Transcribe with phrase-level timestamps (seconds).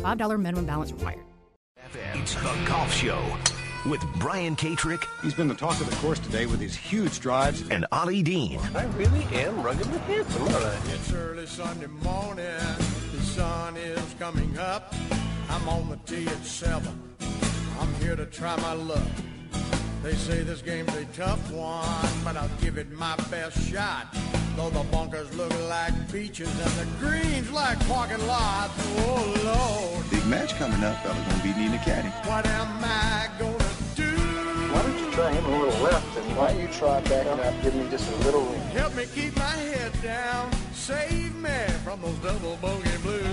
[0.00, 1.20] $5 minimum balance required.
[2.14, 3.22] It's the Golf Show
[3.88, 5.06] with Brian Katrick.
[5.22, 7.68] He's been the talk of the course today with his huge drives.
[7.68, 8.60] And Ollie Dean.
[8.74, 10.74] I really am ruggedly handsome, aren't I?
[10.92, 12.44] It's early Sunday morning.
[13.12, 14.94] The sun is coming up.
[15.48, 17.16] I'm on the tee at 7.
[17.80, 19.02] I'm here to try my luck.
[20.02, 24.06] They say this game's a tough one, but I'll give it my best shot.
[24.56, 28.72] Though the bunkers look like beaches and the greens like parking lots.
[29.00, 30.10] Oh, Lord.
[30.10, 31.14] Big match coming up, fella.
[31.14, 32.08] Gonna be needing a caddy.
[32.26, 33.58] What am I gonna
[33.94, 34.10] do?
[34.72, 37.62] Why don't you try him a little left, and why don't you try backing up,
[37.62, 38.60] give me just a little room?
[38.72, 40.50] Help me keep my head down.
[40.72, 43.24] Save me from those double bogey blues.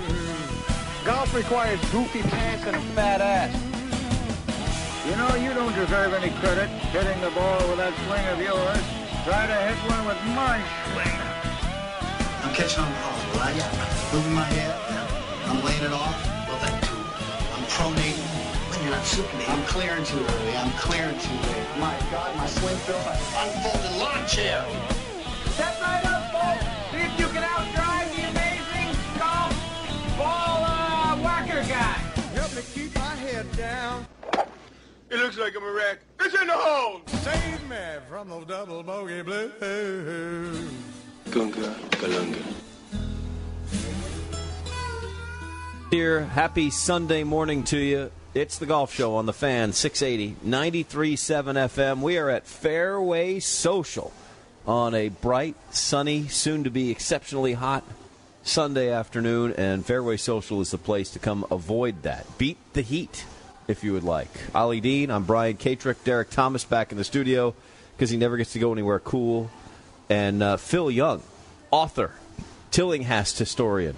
[1.06, 3.77] Golf requires goofy pants and a fat ass.
[5.08, 8.84] You know, you don't deserve any credit hitting the ball with that swing of yours.
[9.24, 10.60] Try to hit one with my
[10.92, 11.16] swing.
[12.44, 13.56] I'm catching on the ball, right?
[13.56, 14.12] Yeah.
[14.12, 14.68] Moving my head.
[14.68, 15.48] Yeah.
[15.48, 16.12] I'm laying it off.
[16.52, 17.00] Well, that too.
[17.56, 18.20] I'm pronating.
[18.68, 19.48] When you're not shooting me.
[19.48, 20.58] I'm clearing too early.
[20.60, 21.68] I'm clearing too late.
[21.80, 24.60] My God, my swing feels like unfolded lawn chair.
[25.56, 26.68] Step right up, folks.
[26.92, 27.57] See if you can outdrive
[35.10, 36.00] It looks like I'm a wreck.
[36.20, 37.02] It's in the hole.
[37.08, 37.78] Save me
[38.10, 40.70] from those double bogey blues.
[41.32, 42.44] Gunga, galunga.
[45.92, 48.12] Here, happy Sunday morning to you.
[48.34, 52.02] It's the Golf Show on the Fan 680 937 FM.
[52.02, 54.12] We are at Fairway Social
[54.66, 57.86] on a bright, sunny, soon to be exceptionally hot
[58.44, 62.26] Sunday afternoon, and Fairway Social is the place to come avoid that.
[62.38, 63.26] Beat the heat,
[63.68, 64.30] if you would like.
[64.56, 67.54] Ollie Dean, I'm Brian Katrick, Derek Thomas back in the studio
[67.96, 69.50] because he never gets to go anywhere cool,
[70.10, 71.22] and uh, Phil Young,
[71.72, 72.12] author,
[72.72, 73.96] Tillinghast historian,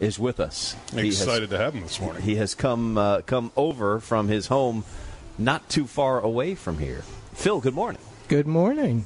[0.00, 0.76] is with us.
[0.92, 2.22] He has- Excited to have him this morning.
[2.22, 4.84] he has come uh, come over from his home,
[5.36, 7.02] not too far away from here.
[7.34, 8.00] Phil, good morning.
[8.28, 9.04] Good morning.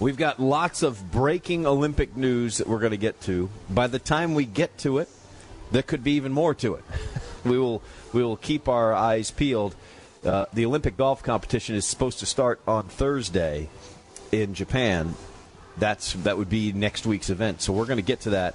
[0.00, 3.50] We've got lots of breaking Olympic news that we're going to get to.
[3.70, 5.08] By the time we get to it,
[5.70, 6.84] there could be even more to it.
[7.44, 7.82] we will
[8.12, 9.74] we will keep our eyes peeled.
[10.24, 13.68] Uh, the Olympic golf competition is supposed to start on Thursday
[14.30, 15.14] in Japan.
[15.78, 17.60] That's that would be next week's event.
[17.62, 18.54] So we're going to get to that.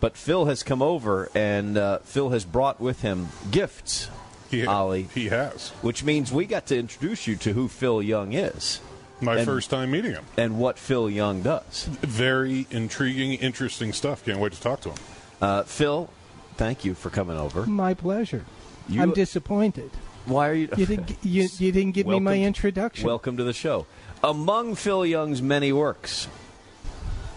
[0.00, 4.08] But Phil has come over, and uh, Phil has brought with him gifts.
[4.50, 5.68] He, Ollie, he has.
[5.80, 8.80] which means we got to introduce you to who Phil Young is
[9.20, 10.24] My And- first time meeting him.
[10.36, 11.84] and what Phil Young does.
[12.00, 14.24] Very intriguing, interesting stuff.
[14.24, 14.96] Can't wait to talk to him.
[15.40, 16.10] Uh, Phil,
[16.60, 17.64] thank you for coming over.
[17.64, 18.44] My pleasure.
[18.86, 19.90] You- I'm disappointed.
[20.26, 20.68] Why are you?
[20.76, 23.06] You didn't, you, you didn't give me my introduction.
[23.06, 23.86] Welcome to the show.
[24.22, 26.28] Among Phil Young's many works,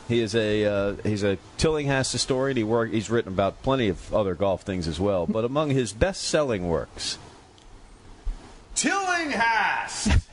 [0.09, 2.57] he is a uh, he's a Tillinghast historian.
[2.57, 5.25] He work, he's written about plenty of other golf things as well.
[5.25, 7.17] But among his best-selling works,
[8.75, 10.27] Tillinghast!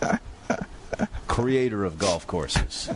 [1.26, 2.88] creator of golf courses,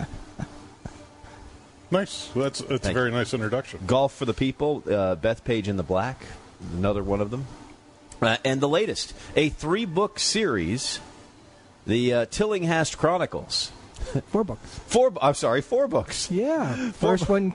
[1.94, 2.28] Nice.
[2.34, 3.78] Well, that's that's a Thank very nice introduction.
[3.86, 6.20] Golf for the People, uh, Bethpage in the Black,
[6.76, 7.46] another one of them.
[8.20, 10.98] Uh, and the latest, a three book series,
[11.86, 13.70] the uh, Tillinghast Chronicles.
[14.26, 14.80] Four books.
[14.86, 16.30] Four, I'm sorry, four books.
[16.32, 16.90] Yeah.
[16.92, 17.54] First one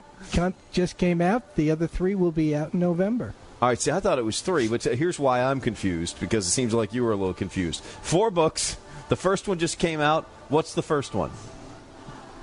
[0.72, 1.56] just came out.
[1.56, 3.34] The other three will be out in November.
[3.60, 6.46] All right, see, I thought it was three, but uh, here's why I'm confused because
[6.46, 7.82] it seems like you were a little confused.
[7.82, 8.78] Four books.
[9.10, 10.24] The first one just came out.
[10.48, 11.30] What's the first one?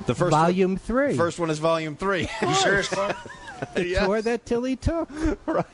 [0.07, 1.16] The first Volume one, three.
[1.16, 2.28] First one is volume three.
[2.41, 3.16] You serious, The
[3.88, 4.06] Yes.
[4.06, 5.09] tour that Tilly took.
[5.45, 5.66] right.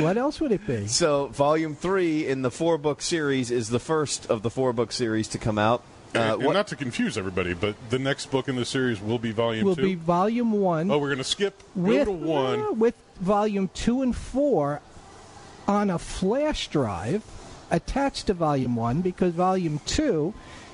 [0.00, 0.86] What else would it be?
[0.86, 4.92] So, volume three in the four book series is the first of the four book
[4.92, 5.82] series to come out.
[6.14, 9.00] Uh, and, and what- not to confuse everybody, but the next book in the series
[9.00, 9.82] will be volume Will two.
[9.82, 10.90] be volume one.
[10.90, 12.60] oh, we're going to skip with go to one.
[12.60, 14.80] uh, with volume two and four
[15.66, 17.22] on a flash drive
[17.70, 20.32] attached to volume one because volume two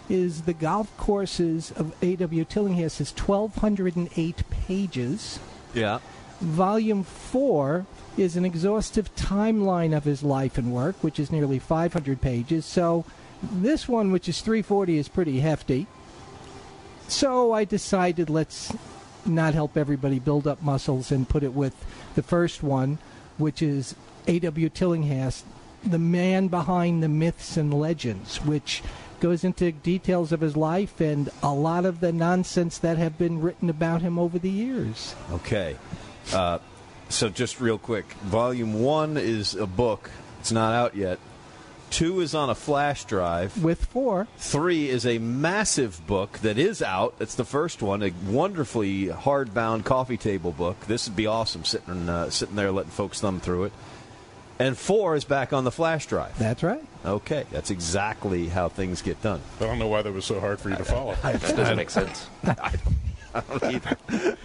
[0.09, 2.45] is the golf courses of A.W.
[2.45, 5.39] Tillinghast is 1,208 pages.
[5.75, 5.99] yeah.
[6.41, 7.85] Volume four
[8.17, 12.65] is an exhaustive timeline of his life and work, which is nearly 500 pages.
[12.65, 13.05] So
[13.43, 15.89] this one, which is 340, is pretty hefty.
[17.09, 18.73] So I decided let's
[19.27, 21.75] not help everybody build up muscles and put it with
[22.15, 22.99] the first one,
[23.37, 23.97] which is
[24.29, 24.69] A.W.
[24.69, 25.45] Tillinghast,
[25.85, 28.83] the man behind the myths and legends, which
[29.21, 33.41] goes into details of his life and a lot of the nonsense that have been
[33.41, 35.15] written about him over the years.
[35.33, 35.77] Okay.
[36.33, 36.59] Uh,
[37.09, 40.11] so just real quick, volume one is a book.
[40.41, 41.19] It's not out yet.
[41.91, 43.63] Two is on a flash drive.
[43.63, 44.29] With four.
[44.37, 47.15] Three is a massive book that is out.
[47.19, 50.79] It's the first one, a wonderfully hardbound coffee table book.
[50.87, 53.73] This would be awesome sitting uh, sitting there letting folks thumb through it.
[54.59, 56.37] And four is back on the flash drive.
[56.39, 56.83] That's right.
[57.05, 59.41] Okay, that's exactly how things get done.
[59.61, 61.15] I don't know why that was so hard for you to follow.
[61.23, 62.27] That doesn't make sense.
[62.45, 63.97] I don't either.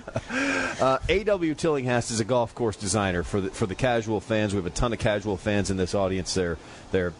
[0.81, 1.55] uh, A.W.
[1.55, 4.53] Tillinghast is a golf course designer for the for the casual fans.
[4.53, 6.33] We have a ton of casual fans in this audience.
[6.33, 6.57] They're
[6.91, 7.13] they're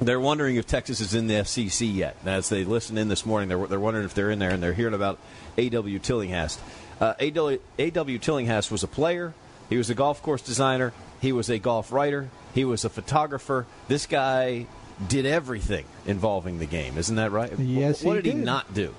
[0.00, 2.16] they're wondering if Texas is in the SEC yet.
[2.24, 4.72] As they listen in this morning, they're, they're wondering if they're in there, and they're
[4.72, 5.18] hearing about
[5.58, 5.98] A.W.
[5.98, 6.60] Tillinghast.
[7.00, 7.60] Uh, A.W.
[7.78, 8.18] A.W.
[8.18, 9.34] Tillinghast was a player.
[9.68, 10.92] He was a golf course designer.
[11.22, 12.28] He was a golf writer.
[12.52, 13.66] He was a photographer.
[13.88, 14.66] This guy
[15.08, 16.98] did everything involving the game.
[16.98, 17.56] Isn't that right?
[17.58, 18.92] Yes, What he did he not do?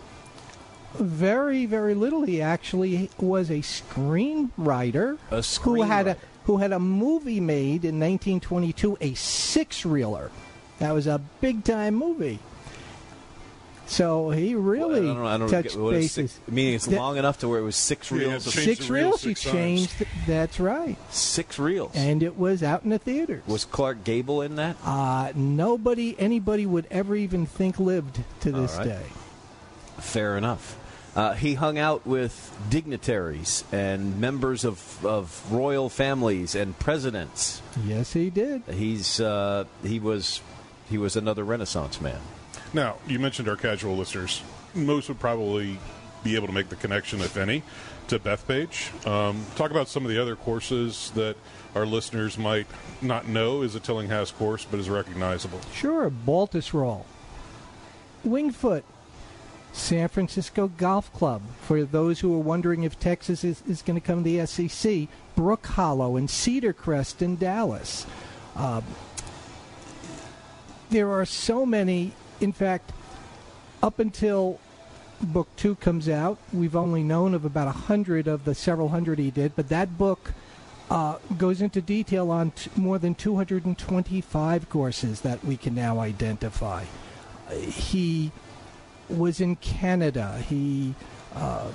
[0.95, 2.23] Very, very little.
[2.23, 6.17] He actually was a screenwriter A who had a screenwriter.
[6.45, 10.31] who had a movie made in 1922, a six-reeler.
[10.79, 12.39] That was a big-time movie.
[13.93, 15.25] So he really I don't know.
[15.27, 16.31] I don't touched get bases.
[16.31, 18.47] six, meaning it's That- long enough to where it was six reels.
[18.47, 19.53] of Six the reel reels he six times.
[19.53, 20.05] changed.
[20.27, 20.97] That's right.
[21.11, 21.91] six reels.
[21.93, 23.43] And it was out in the theaters.
[23.45, 24.77] was Clark Gable in that?
[24.83, 28.87] uh, nobody, anybody would ever even think lived to this All right.
[28.89, 29.05] day.
[29.99, 30.77] Fair enough.
[31.15, 37.61] Uh, he hung out with dignitaries and members of, of royal families and presidents.
[37.85, 38.63] Yes, he did.
[38.71, 40.41] He's uh, he was
[40.89, 42.19] he was another Renaissance man.
[42.73, 44.41] Now, you mentioned our casual listeners.
[44.73, 45.77] Most would probably
[46.23, 47.63] be able to make the connection, if any,
[48.07, 49.05] to Bethpage.
[49.07, 51.35] Um, talk about some of the other courses that
[51.75, 52.67] our listeners might
[53.01, 55.59] not know is a Tillinghast course, but is recognizable.
[55.73, 57.05] Sure, Baltusrol.
[58.25, 58.83] Wingfoot.
[59.73, 61.41] San Francisco Golf Club.
[61.61, 65.07] For those who are wondering if Texas is, is going to come to the SEC,
[65.35, 68.05] Brook Hollow and Cedar Crest in Dallas.
[68.55, 68.81] Uh,
[70.91, 72.13] there are so many.
[72.43, 72.91] In fact,
[73.81, 74.59] up until
[75.21, 79.17] book two comes out, we've only known of about a hundred of the several hundred
[79.17, 80.33] he did, but that book
[80.89, 86.83] uh, goes into detail on t- more than 225 courses that we can now identify.
[87.49, 88.33] He
[89.07, 90.39] was in Canada.
[90.39, 90.95] He
[91.33, 91.71] uh,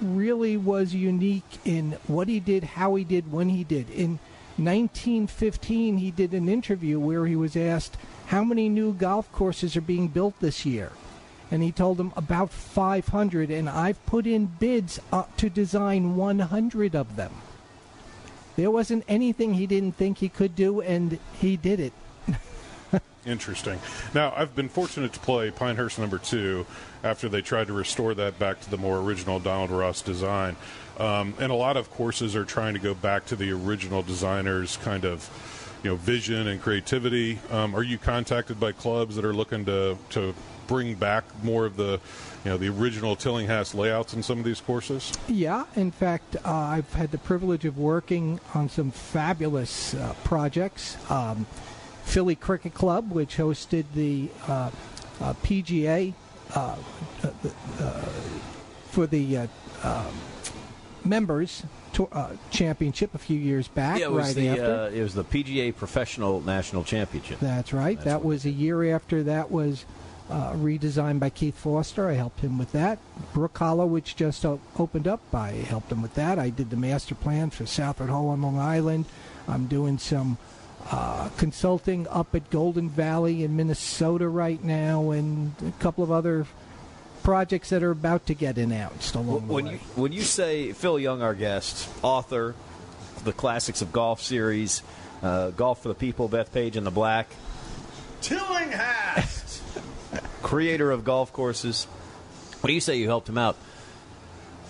[0.00, 3.88] really was unique in what he did, how he did, when he did.
[3.88, 4.18] In
[4.58, 7.96] 1915, he did an interview where he was asked,
[8.26, 10.90] How many new golf courses are being built this year?
[11.50, 15.00] And he told them about 500, and I've put in bids
[15.36, 17.32] to design 100 of them.
[18.56, 21.92] There wasn't anything he didn't think he could do, and he did it.
[23.28, 23.78] Interesting.
[24.14, 26.66] Now, I've been fortunate to play Pinehurst number two
[27.04, 30.56] after they tried to restore that back to the more original Donald Ross design.
[30.98, 34.78] Um, and a lot of courses are trying to go back to the original designer's
[34.78, 35.28] kind of
[35.84, 37.38] you know vision and creativity.
[37.50, 40.34] Um, are you contacted by clubs that are looking to to
[40.66, 42.00] bring back more of the
[42.44, 45.12] you know the original Tillinghast layouts in some of these courses?
[45.28, 50.96] Yeah, in fact, uh, I've had the privilege of working on some fabulous uh, projects.
[51.10, 51.46] Um,
[52.08, 54.70] Philly Cricket Club, which hosted the uh,
[55.20, 56.14] uh, PGA
[56.54, 56.76] uh,
[57.22, 57.28] uh,
[57.80, 57.90] uh,
[58.88, 59.46] for the uh,
[59.82, 60.06] um,
[61.04, 64.00] members to, uh, championship a few years back.
[64.00, 64.64] Yeah, it was right the after.
[64.64, 67.40] uh, it was the PGA Professional National Championship.
[67.40, 67.96] That's right.
[67.98, 69.84] That's that was a year after that was
[70.30, 72.08] uh, redesigned by Keith Foster.
[72.08, 72.98] I helped him with that.
[73.34, 76.38] Brook Hollow, which just opened up, I helped him with that.
[76.38, 79.04] I did the master plan for Southward Ho on Long Island.
[79.46, 80.38] I'm doing some
[80.90, 86.46] uh, consulting up at Golden Valley in Minnesota right now, and a couple of other
[87.22, 89.72] projects that are about to get announced along the When way.
[89.72, 92.54] you when you say Phil Young, our guest, author,
[93.24, 94.82] the classics of golf series,
[95.22, 97.28] uh, golf for the people, Bethpage and the Black,
[98.22, 99.62] Tillinghast!
[100.42, 101.84] creator of golf courses.
[102.60, 103.56] When you say you helped him out,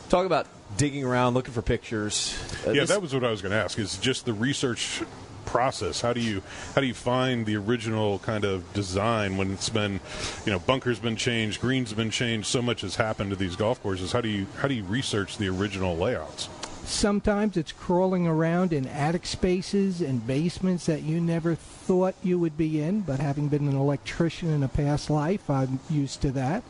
[0.08, 0.46] talk about
[0.76, 2.36] digging around, looking for pictures.
[2.66, 3.78] Uh, yeah, this- that was what I was going to ask.
[3.78, 5.02] Is just the research
[5.48, 6.00] process.
[6.00, 6.42] How do you
[6.74, 10.00] how do you find the original kind of design when it's been,
[10.44, 13.82] you know, bunkers been changed, greens been changed, so much has happened to these golf
[13.82, 14.12] courses.
[14.12, 16.48] How do you how do you research the original layouts?
[16.84, 22.56] Sometimes it's crawling around in attic spaces and basements that you never thought you would
[22.56, 26.62] be in, but having been an electrician in a past life, I'm used to that.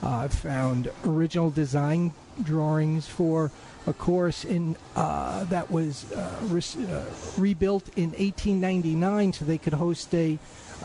[0.00, 3.50] Uh, I've found original design drawings for
[3.88, 7.04] a course in uh, that was uh, re- uh,
[7.38, 10.38] rebuilt in 1899 so they could host a,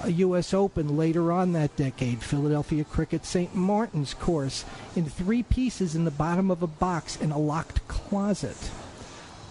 [0.03, 0.53] a U.S.
[0.53, 2.23] Open later on that decade.
[2.23, 3.53] Philadelphia Cricket St.
[3.53, 4.63] Martin's course
[4.95, 8.71] in three pieces in the bottom of a box in a locked closet.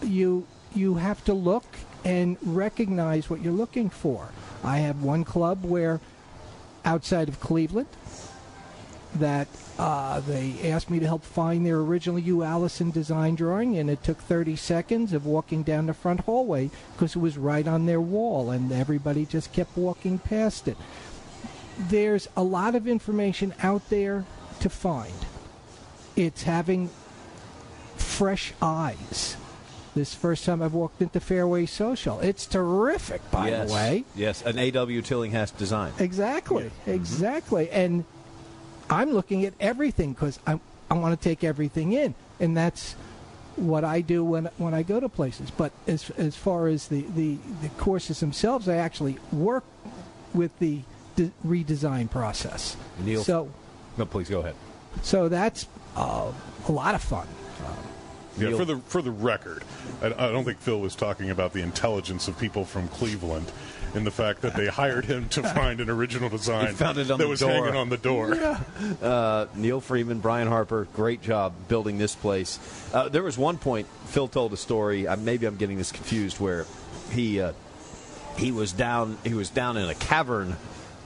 [0.02, 1.64] You you have to look
[2.04, 4.30] and recognize what you're looking for.
[4.64, 6.00] I have one club where
[6.85, 7.88] outside of Cleveland
[9.16, 13.90] that uh, they asked me to help find their original Hugh Alison design drawing, and
[13.90, 17.87] it took 30 seconds of walking down the front hallway because it was right on
[17.87, 20.76] their wall, and everybody just kept walking past it.
[21.78, 24.25] There's a lot of information out there
[24.61, 25.12] to find.
[26.16, 26.90] It's having
[27.97, 29.37] fresh eyes.
[29.95, 32.19] This first time I've walked into Fairway Social.
[32.21, 33.69] It's terrific, by yes.
[33.69, 34.04] the way.
[34.14, 35.02] Yes, an A.W.
[35.02, 35.92] Tillinghast design.
[35.99, 37.69] Exactly, exactly.
[37.69, 38.04] And
[38.92, 42.92] I'm looking at everything because I I want to take everything in, and that's
[43.56, 45.50] what I do when when I go to places.
[45.50, 49.64] But as as far as the the, the courses themselves, I actually work
[50.34, 50.80] with the
[51.16, 52.76] de- redesign process.
[53.00, 53.50] Neil, So
[53.96, 54.54] no, please go ahead.
[55.02, 56.30] so that's uh,
[56.68, 57.26] a lot of fun.
[58.38, 59.64] Yeah, Neil- for the for the record,
[60.02, 63.50] I, I don't think Phil was talking about the intelligence of people from Cleveland
[63.94, 67.18] in the fact that they hired him to find an original design found it on
[67.18, 67.50] that was door.
[67.50, 68.37] hanging on the door.
[69.02, 72.58] Uh, Neil Freeman, Brian Harper, great job building this place.
[72.92, 75.06] Uh, there was one point Phil told a story.
[75.06, 76.66] Uh, maybe I'm getting this confused, where
[77.11, 77.52] he uh,
[78.37, 80.56] he was down he was down in a cavern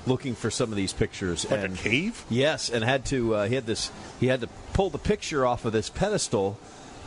[0.07, 1.49] looking for some of these pictures.
[1.51, 2.25] Like and a cave?
[2.29, 3.91] Yes, and had to uh, he had this
[4.21, 6.59] he had to pull the picture off of this pedestal,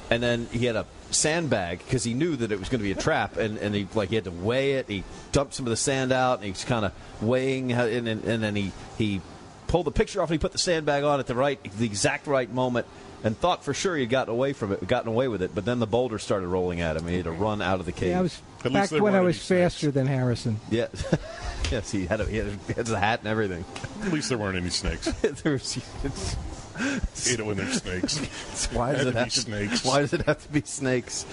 [0.09, 2.91] and then he had a sandbag because he knew that it was going to be
[2.91, 4.87] a trap, and, and he like he had to weigh it.
[4.87, 8.23] He dumped some of the sand out, and he's kind of weighing, how- and, and,
[8.23, 9.21] and then he he
[9.67, 12.27] pulled the picture off, and he put the sandbag on at the right the exact
[12.27, 12.85] right moment.
[13.21, 15.79] And thought for sure he'd gotten away from it, gotten away with it, but then
[15.79, 17.01] the boulder started rolling at him.
[17.01, 18.11] and He had to run out of the cave.
[18.11, 19.73] Yeah, I was At back when I was any snakes.
[19.73, 20.57] faster than Harrison.
[20.71, 20.87] Yeah,
[21.69, 23.65] yes, he had, a, he had, a, he had the hat and everything.
[24.03, 25.07] At least there weren't any snakes.
[25.43, 26.37] there was, it's,
[26.79, 28.17] Hate it when there's snakes.
[28.73, 29.85] why does Had it to have be to snakes.
[29.85, 31.25] Why does it have to be snakes?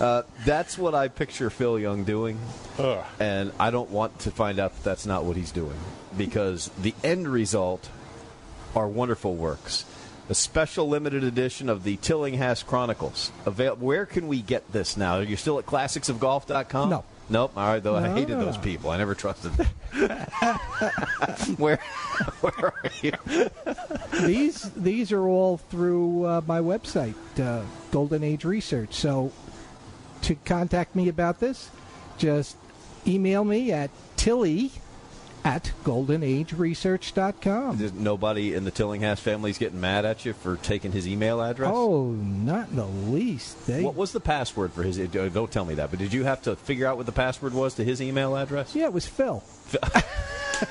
[0.00, 2.38] Uh, that's what I picture Phil Young doing,
[2.78, 3.04] Ugh.
[3.20, 5.76] and I don't want to find out that that's not what he's doing
[6.16, 7.88] because the end result
[8.76, 9.84] are wonderful works.
[10.28, 13.32] A special limited edition of the Tillinghast Chronicles.
[13.44, 15.16] Avail- Where can we get this now?
[15.16, 16.88] Are you still at classicsofgolf.com?
[16.90, 17.04] No.
[17.32, 17.52] Nope.
[17.56, 18.90] All right, though I hated those people.
[18.90, 19.66] I never trusted them.
[21.56, 21.76] where,
[22.40, 23.12] where are you?
[24.26, 28.92] these these are all through uh, my website, uh, Golden Age Research.
[28.92, 29.32] So
[30.22, 31.70] to contact me about this,
[32.18, 32.56] just
[33.06, 34.72] email me at tilly
[35.44, 37.78] at goldenageresearch.com.
[37.78, 41.40] There's nobody in the Tillinghast family is getting mad at you for taking his email
[41.42, 41.70] address?
[41.74, 43.66] Oh, not in the least.
[43.66, 44.98] They, What was the password for his?
[44.98, 47.54] uh, Don't tell me that, but did you have to figure out what the password
[47.54, 48.74] was to his email address?
[48.76, 49.42] yeah, it was Phil.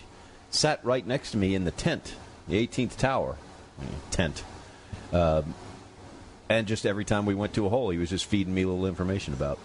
[0.50, 2.14] Sat right next to me in the tent,
[2.48, 3.36] the 18th tower.
[4.10, 4.44] Tent.
[5.12, 5.54] Um,
[6.48, 8.68] and just every time we went to a hole, he was just feeding me a
[8.68, 9.58] little information about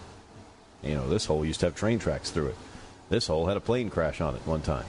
[0.81, 2.55] you know, this hole used to have train tracks through it.
[3.09, 4.85] This hole had a plane crash on it one time.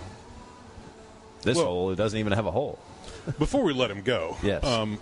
[1.42, 2.78] This Well- hole, it doesn't even have a hole.
[3.38, 4.62] Before we let him go, Yes.
[4.64, 4.98] um,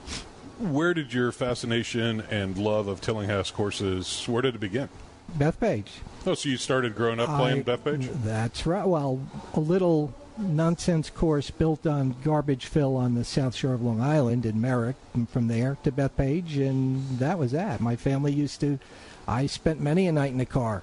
[0.59, 4.89] where did your fascination and love of Tillinghast courses, where did it begin?
[5.37, 5.89] Bethpage.
[6.29, 8.09] Oh, so you started growing up playing I- Bethpage?
[8.23, 8.87] That's right.
[8.87, 9.21] Well,
[9.55, 14.45] a little nonsense course built on garbage fill on the south shore of Long Island
[14.45, 17.81] in Merrick, and from there to Bethpage, and that was that.
[17.81, 18.79] My family used to.
[19.27, 20.83] I spent many a night in the car,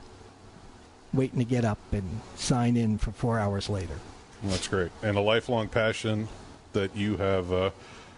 [1.14, 4.00] waiting to get up and sign in for four hours later.
[4.44, 4.92] That's great.
[5.04, 6.28] And a lifelong passion
[6.74, 7.70] that you have uh,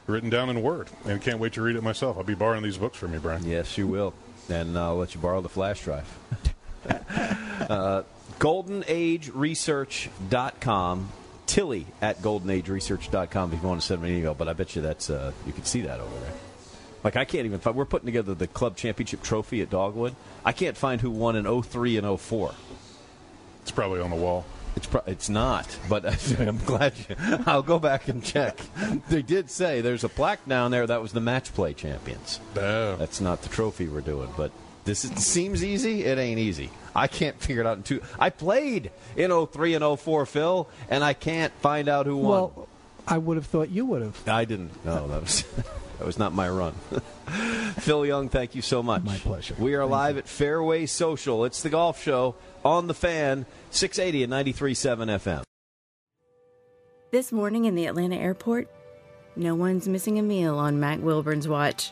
[0.08, 0.88] written down in Word.
[1.06, 2.18] And can't wait to read it myself.
[2.18, 3.46] I'll be borrowing these books from you, Brian.
[3.46, 4.14] Yes, you will.
[4.50, 6.18] And I'll let you borrow the flash drive.
[7.70, 8.04] uh,
[8.40, 11.10] GoldenAgeResearch.com.
[11.46, 14.82] Tilly at GoldenAgeResearch.com if you want to send me an email, but I bet you
[14.82, 16.34] that's uh, you can see that over there.
[17.06, 17.78] Like I can't even find.
[17.78, 20.14] We're putting together the club championship trophy at Dogwood.
[20.44, 22.54] I can't find who won in 03 and 04.
[23.62, 24.44] It's probably on the wall.
[24.76, 26.06] It's pro- it's not, but
[26.40, 27.16] I'm glad you.
[27.46, 28.60] I'll go back and check.
[29.10, 32.40] They did say there's a plaque down there that was the match play champions.
[32.56, 32.96] Oh.
[32.98, 34.52] That's not the trophy we're doing, but
[34.88, 36.06] this is, seems easy.
[36.06, 36.72] It ain't easy.
[36.96, 38.02] I can't figure it out in two.
[38.18, 42.30] I played in 03 and 04, Phil, and I can't find out who won.
[42.30, 42.68] Well,
[43.08, 44.28] I would have thought you would have.
[44.28, 44.84] I didn't.
[44.84, 45.44] No, that was
[46.00, 46.74] that was not my run.
[47.80, 49.04] Phil Young, thank you so much.
[49.04, 49.56] My pleasure.
[49.60, 51.46] We are live at Fairway Social.
[51.46, 55.44] It's the golf show on the fan, 680 and 93.7 FM.
[57.12, 58.70] This morning in the Atlanta airport,
[59.36, 61.92] no one's missing a meal on Mac Wilburn's watch.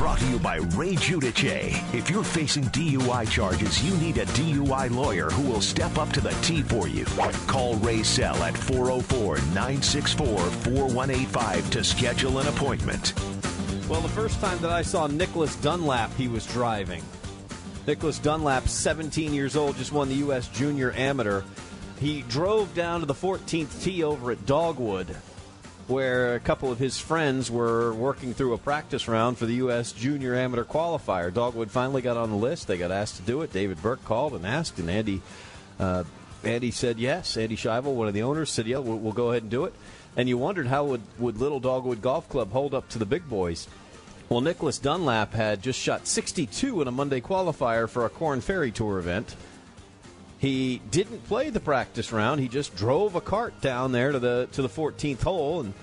[0.00, 1.44] Brought to you by Ray Judice.
[1.92, 6.22] If you're facing DUI charges, you need a DUI lawyer who will step up to
[6.22, 7.04] the T for you.
[7.46, 13.12] Call Ray Sell at 404 964 4185 to schedule an appointment.
[13.90, 17.02] Well, the first time that I saw Nicholas Dunlap, he was driving.
[17.86, 20.48] Nicholas Dunlap, 17 years old, just won the U.S.
[20.48, 21.42] Junior Amateur.
[21.98, 25.14] He drove down to the 14th tee over at Dogwood,
[25.90, 29.92] where a couple of his friends were working through a practice round for the U.S.
[29.92, 31.34] Junior Amateur Qualifier.
[31.34, 32.68] Dogwood finally got on the list.
[32.68, 33.52] They got asked to do it.
[33.52, 35.20] David Burke called and asked, and Andy,
[35.80, 36.04] uh,
[36.44, 37.36] Andy said yes.
[37.36, 39.74] Andy Scheibel, one of the owners, said, "Yeah, we'll, we'll go ahead and do it."
[40.16, 43.28] And you wondered how would, would Little Dogwood Golf Club hold up to the big
[43.28, 43.66] boys?
[44.28, 48.70] Well, Nicholas Dunlap had just shot 62 in a Monday qualifier for a Korn Ferry
[48.70, 49.34] Tour event.
[50.40, 52.40] He didn't play the practice round.
[52.40, 55.74] He just drove a cart down there to the to the 14th hole and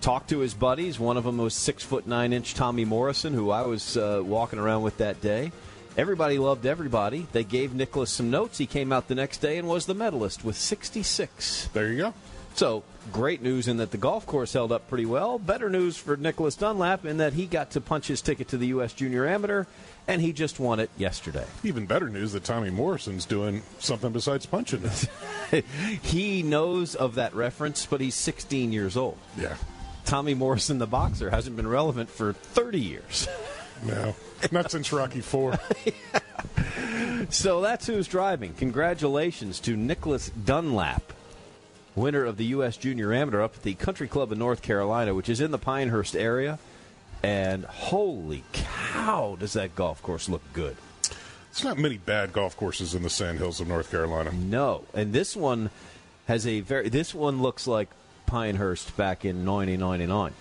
[0.00, 1.00] talked to his buddies.
[1.00, 4.60] One of them was six foot nine inch Tommy Morrison, who I was uh, walking
[4.60, 5.50] around with that day.
[5.96, 7.26] Everybody loved everybody.
[7.32, 8.58] They gave Nicholas some notes.
[8.58, 11.70] He came out the next day and was the medalist with 66.
[11.72, 12.14] There you go.
[12.54, 15.38] So great news in that the golf course held up pretty well.
[15.38, 18.68] Better news for Nicholas Dunlap in that he got to punch his ticket to the
[18.68, 18.92] U.S.
[18.92, 19.64] Junior Amateur,
[20.08, 21.44] and he just won it yesterday.
[21.64, 24.82] Even better news that Tommy Morrison's doing something besides punching
[25.50, 25.64] it.
[26.02, 29.18] he knows of that reference, but he's 16 years old.
[29.36, 29.56] Yeah.
[30.04, 33.28] Tommy Morrison, the boxer, hasn't been relevant for 30 years.
[33.84, 34.14] No,
[34.50, 35.58] not since Rocky Four.
[37.30, 38.54] So that's who's driving.
[38.54, 41.12] Congratulations to Nicholas Dunlap,
[41.94, 42.76] winner of the U.S.
[42.76, 46.14] Junior Amateur up at the Country Club in North Carolina, which is in the Pinehurst
[46.14, 46.58] area.
[47.26, 50.76] And holy cow, does that golf course look good!
[51.50, 54.30] It's not many bad golf courses in the Sandhills of North Carolina.
[54.30, 55.70] No, and this one
[56.28, 56.88] has a very.
[56.88, 57.88] This one looks like
[58.26, 60.34] Pinehurst back in 1999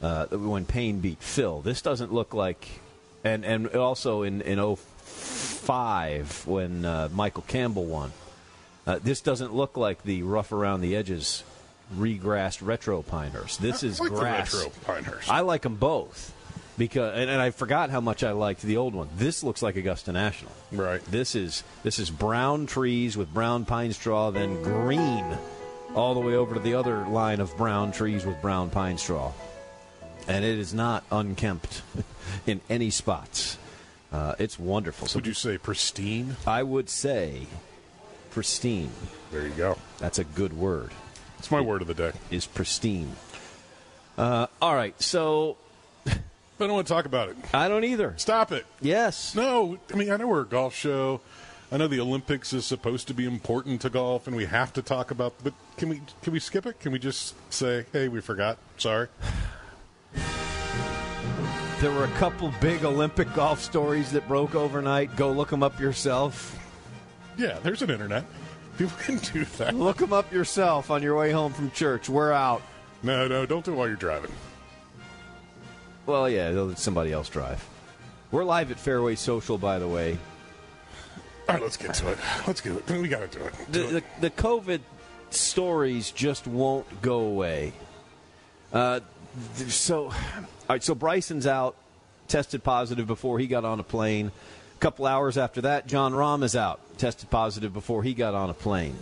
[0.00, 1.60] uh, when Payne beat Phil.
[1.60, 2.68] This doesn't look like,
[3.24, 8.12] and and also in in 05 when uh, Michael Campbell won.
[8.86, 11.42] Uh, this doesn't look like the rough around the edges,
[11.96, 13.60] regrassed retro Pinehurst.
[13.60, 14.54] This I is like the grass.
[14.54, 15.30] retro Pinehurst.
[15.30, 16.34] I like them both
[16.78, 19.08] because, and, and I forgot how much I liked the old one.
[19.16, 20.52] This looks like Augusta National.
[20.72, 21.04] Right.
[21.06, 25.24] This is this is brown trees with brown pine straw, then green,
[25.94, 29.32] all the way over to the other line of brown trees with brown pine straw,
[30.28, 31.82] and it is not unkempt
[32.46, 33.58] in any spots.
[34.12, 35.06] Uh, it's wonderful.
[35.06, 36.36] So Would you say pristine?
[36.46, 37.46] I would say
[38.30, 38.90] pristine.
[39.30, 39.78] There you go.
[39.98, 40.90] That's a good word.
[41.40, 42.12] It's my word of the day.
[42.30, 43.12] Is pristine.
[44.18, 45.56] Uh, all right, so
[46.06, 46.12] I
[46.58, 47.36] don't want to talk about it.
[47.54, 48.12] I don't either.
[48.18, 48.66] Stop it.
[48.82, 49.34] Yes.
[49.34, 51.22] No, I mean I know we're a golf show.
[51.72, 54.82] I know the Olympics is supposed to be important to golf, and we have to
[54.82, 55.32] talk about.
[55.42, 56.78] But can we can we skip it?
[56.78, 58.58] Can we just say, "Hey, we forgot.
[58.76, 59.08] Sorry."
[61.78, 65.16] There were a couple big Olympic golf stories that broke overnight.
[65.16, 66.58] Go look them up yourself.
[67.38, 68.26] Yeah, there's an internet.
[68.80, 69.74] People can do that.
[69.74, 72.08] Look them up yourself on your way home from church.
[72.08, 72.62] We're out.
[73.02, 74.32] No, no, don't do it while you're driving.
[76.06, 77.62] Well, yeah, they'll let somebody else drive.
[78.30, 80.16] We're live at Fairway Social, by the way.
[81.46, 82.18] All right, let's get to it.
[82.46, 82.90] Let's get it.
[82.90, 83.54] We got to do it.
[83.70, 84.80] The, the, the COVID
[85.28, 87.74] stories just won't go away.
[88.72, 89.00] Uh,
[89.68, 90.12] so, all
[90.70, 91.76] right, so Bryson's out
[92.28, 94.32] tested positive before he got on a plane.
[94.80, 98.48] A couple hours after that, Jon Rahm is out, tested positive before he got on
[98.48, 98.96] a plane.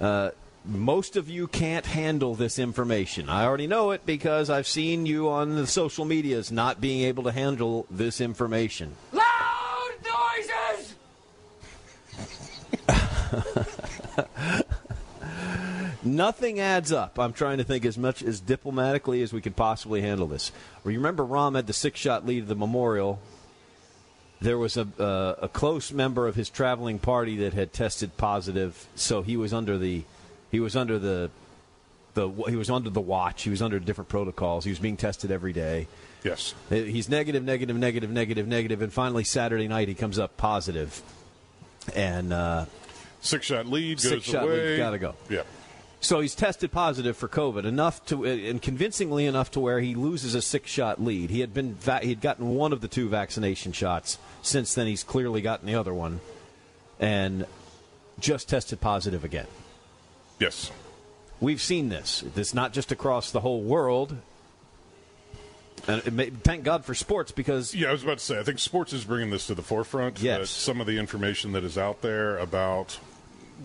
[0.00, 0.30] Uh,
[0.64, 3.28] most of you can't handle this information.
[3.28, 7.22] I already know it because I've seen you on the social medias not being able
[7.22, 8.96] to handle this information.
[9.12, 9.92] Loud
[12.88, 14.64] noises!
[16.02, 17.16] Nothing adds up.
[17.16, 20.50] I'm trying to think as much as diplomatically as we can possibly handle this.
[20.82, 23.20] Remember Rahm had the six shot lead of the Memorial.
[24.40, 28.86] There was a, uh, a close member of his traveling party that had tested positive,
[28.94, 30.04] so he was under the
[30.50, 31.30] he was under the
[32.14, 33.42] the he was under the watch.
[33.42, 34.64] He was under different protocols.
[34.64, 35.88] He was being tested every day.
[36.24, 36.54] Yes.
[36.68, 41.02] He's negative, negative, negative, negative, negative, and finally Saturday night he comes up positive.
[41.94, 42.66] And uh,
[43.20, 44.70] six shot lead goes six shot away.
[44.70, 45.14] lead, gotta go.
[45.28, 45.42] Yeah.
[46.02, 50.34] So he's tested positive for COVID enough to, and convincingly enough to where he loses
[50.34, 51.28] a six-shot lead.
[51.28, 54.18] He had been, va- he'd gotten one of the two vaccination shots.
[54.40, 56.20] Since then, he's clearly gotten the other one,
[56.98, 57.44] and
[58.18, 59.46] just tested positive again.
[60.38, 60.70] Yes.
[61.38, 62.24] We've seen this.
[62.34, 64.16] It's not just across the whole world.
[65.86, 68.58] And may, thank God for sports because Yeah, I was about to say, I think
[68.58, 70.20] sports is bringing this to the forefront.
[70.20, 70.50] Yes.
[70.50, 72.98] some of the information that is out there about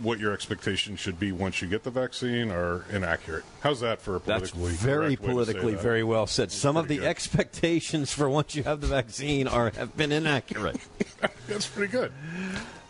[0.02, 3.44] what your expectations should be once you get the vaccine are inaccurate.
[3.62, 6.52] How's that for a That's politically very to say politically very well said.
[6.52, 7.08] Some of the good.
[7.08, 10.78] expectations for once you have the vaccine are have been inaccurate.
[11.48, 12.12] That's pretty good.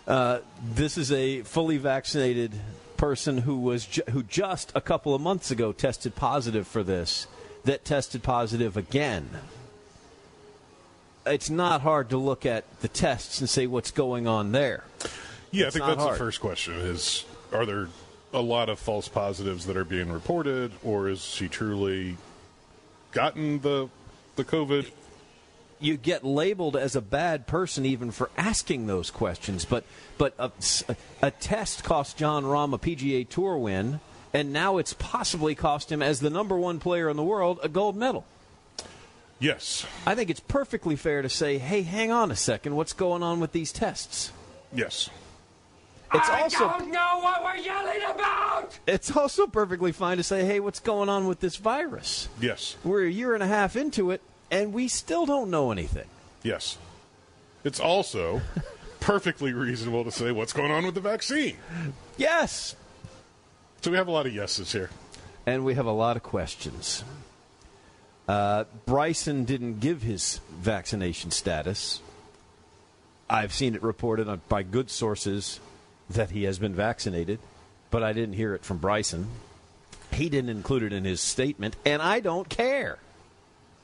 [0.08, 2.54] Uh, this is a fully vaccinated
[2.98, 7.28] person who was ju- who just a couple of months ago tested positive for this.
[7.64, 9.30] That tested positive again.
[11.26, 14.84] It's not hard to look at the tests and say what's going on there.
[15.56, 16.16] Yeah, It's I think that's hard.
[16.16, 17.88] the first question: is are there
[18.34, 22.18] a lot of false positives that are being reported, or is she truly
[23.12, 23.90] gotten the
[24.36, 24.92] the COVID?
[25.78, 29.66] you get labeled as a bad person even for asking those questions.
[29.66, 29.84] But
[30.18, 30.50] but a,
[31.22, 34.00] a test cost Jon Rahm a PGA Tour win,
[34.34, 37.70] and now it's possibly cost him as the number one player in the world a
[37.70, 38.26] gold medal.
[39.38, 39.86] Yes.
[40.06, 43.42] I think it's perfectly fair to say, hey, hang on a second, what's going on
[43.42, 44.32] with these tests?
[44.74, 45.10] Yes.
[46.14, 48.80] It's I also don't know what we're yelling about!
[48.88, 52.30] it's also perfectly fine to say, hey, what's going on with this virus?
[52.40, 52.76] Yes.
[52.84, 56.08] We're a year and a half into it, and we still don't know anything.
[56.44, 56.78] Yes.
[57.64, 58.42] It's also
[59.00, 61.58] perfectly reasonable to say what's going on with the vaccine.
[62.18, 62.76] Yes.
[63.82, 64.90] So we have a lot of yeses here.
[65.46, 67.04] And we have a lot of questions.
[68.28, 72.02] Uh, Bryson didn't give his vaccination status.
[73.30, 75.60] I've seen it reported on, by good sources
[76.10, 77.40] that he has been vaccinated,
[77.92, 79.28] but I didn't hear it from Bryson.
[80.12, 83.00] He didn't include it in his statement, and I don't care.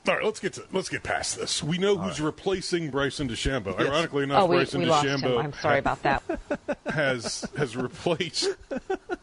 [0.08, 1.62] All right, let's get to let's get past this.
[1.62, 3.78] We know who's replacing Bryson DeChambeau.
[3.78, 3.88] Yes.
[3.88, 5.38] Ironically enough, Oh, we, Bryson we lost DeChambeau him.
[5.38, 6.22] I'm sorry about that.
[6.86, 8.48] has has replaced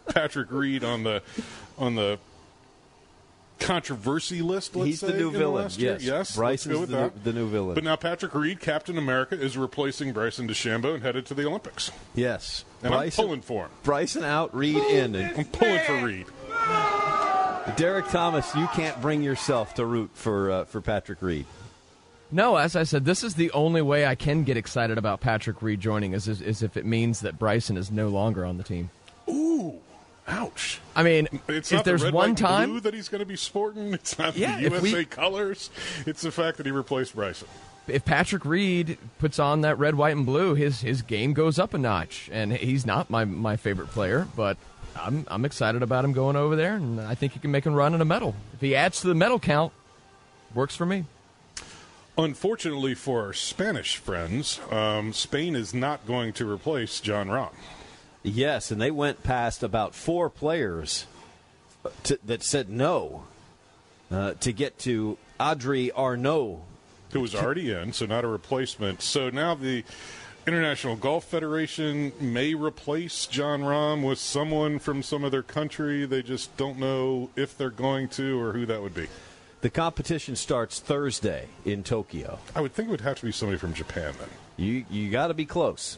[0.10, 1.22] Patrick Reed on the
[1.78, 2.18] on the
[3.60, 4.76] controversy list.
[4.76, 5.94] Let's He's the new in the villain, last year.
[5.94, 6.04] yes.
[6.04, 7.76] yes, Bryson's let's go with the new- the new villain.
[7.76, 11.92] But now Patrick Reed, Captain America, is replacing Bryson DeChambeau and headed to the Olympics.
[12.16, 12.64] Yes.
[12.82, 13.72] And Bryson, I'm pulling for him.
[13.84, 15.16] Bryson out, Reed in.
[15.16, 16.26] I'm pulling for Reed.
[17.76, 21.46] Derek Thomas, you can't bring yourself to root for uh, for Patrick Reed.
[22.32, 25.62] No, as I said, this is the only way I can get excited about Patrick
[25.62, 28.64] Reed joining is, is, is if it means that Bryson is no longer on the
[28.64, 28.92] team.
[29.28, 29.80] Ooh,
[30.28, 30.80] ouch!
[30.96, 33.26] I mean, It's if there's the red, one white, time, blue that he's going to
[33.26, 33.94] be sporting.
[33.94, 35.70] It's not Yeah, the USA we- colors.
[36.06, 37.48] It's the fact that he replaced Bryson.
[37.90, 41.74] If Patrick Reed puts on that red, white, and blue, his his game goes up
[41.74, 42.30] a notch.
[42.32, 44.58] And he's not my my favorite player, but
[44.96, 47.72] I'm I'm excited about him going over there, and I think he can make a
[47.72, 48.36] run at a medal.
[48.54, 49.74] If he adds to the medal count,
[50.54, 51.06] works for me.
[52.18, 57.54] Unfortunately for our Spanish friends, um, Spain is not going to replace Jon Rahm.
[58.24, 61.06] Yes, and they went past about four players
[62.04, 63.24] to, that said no
[64.12, 66.60] uh, to get to Adri Arnaus.
[67.12, 69.02] Who was already in, so not a replacement.
[69.02, 69.84] So now the
[70.46, 76.06] International Golf Federation may replace Jon Rahm with someone from some other country.
[76.06, 79.08] They just don't know if they're going to or who that would be.
[79.62, 82.40] The competition starts Thursday in Tokyo.
[82.56, 84.30] I would think it would have to be somebody from Japan then.
[84.58, 85.98] You you got to be close.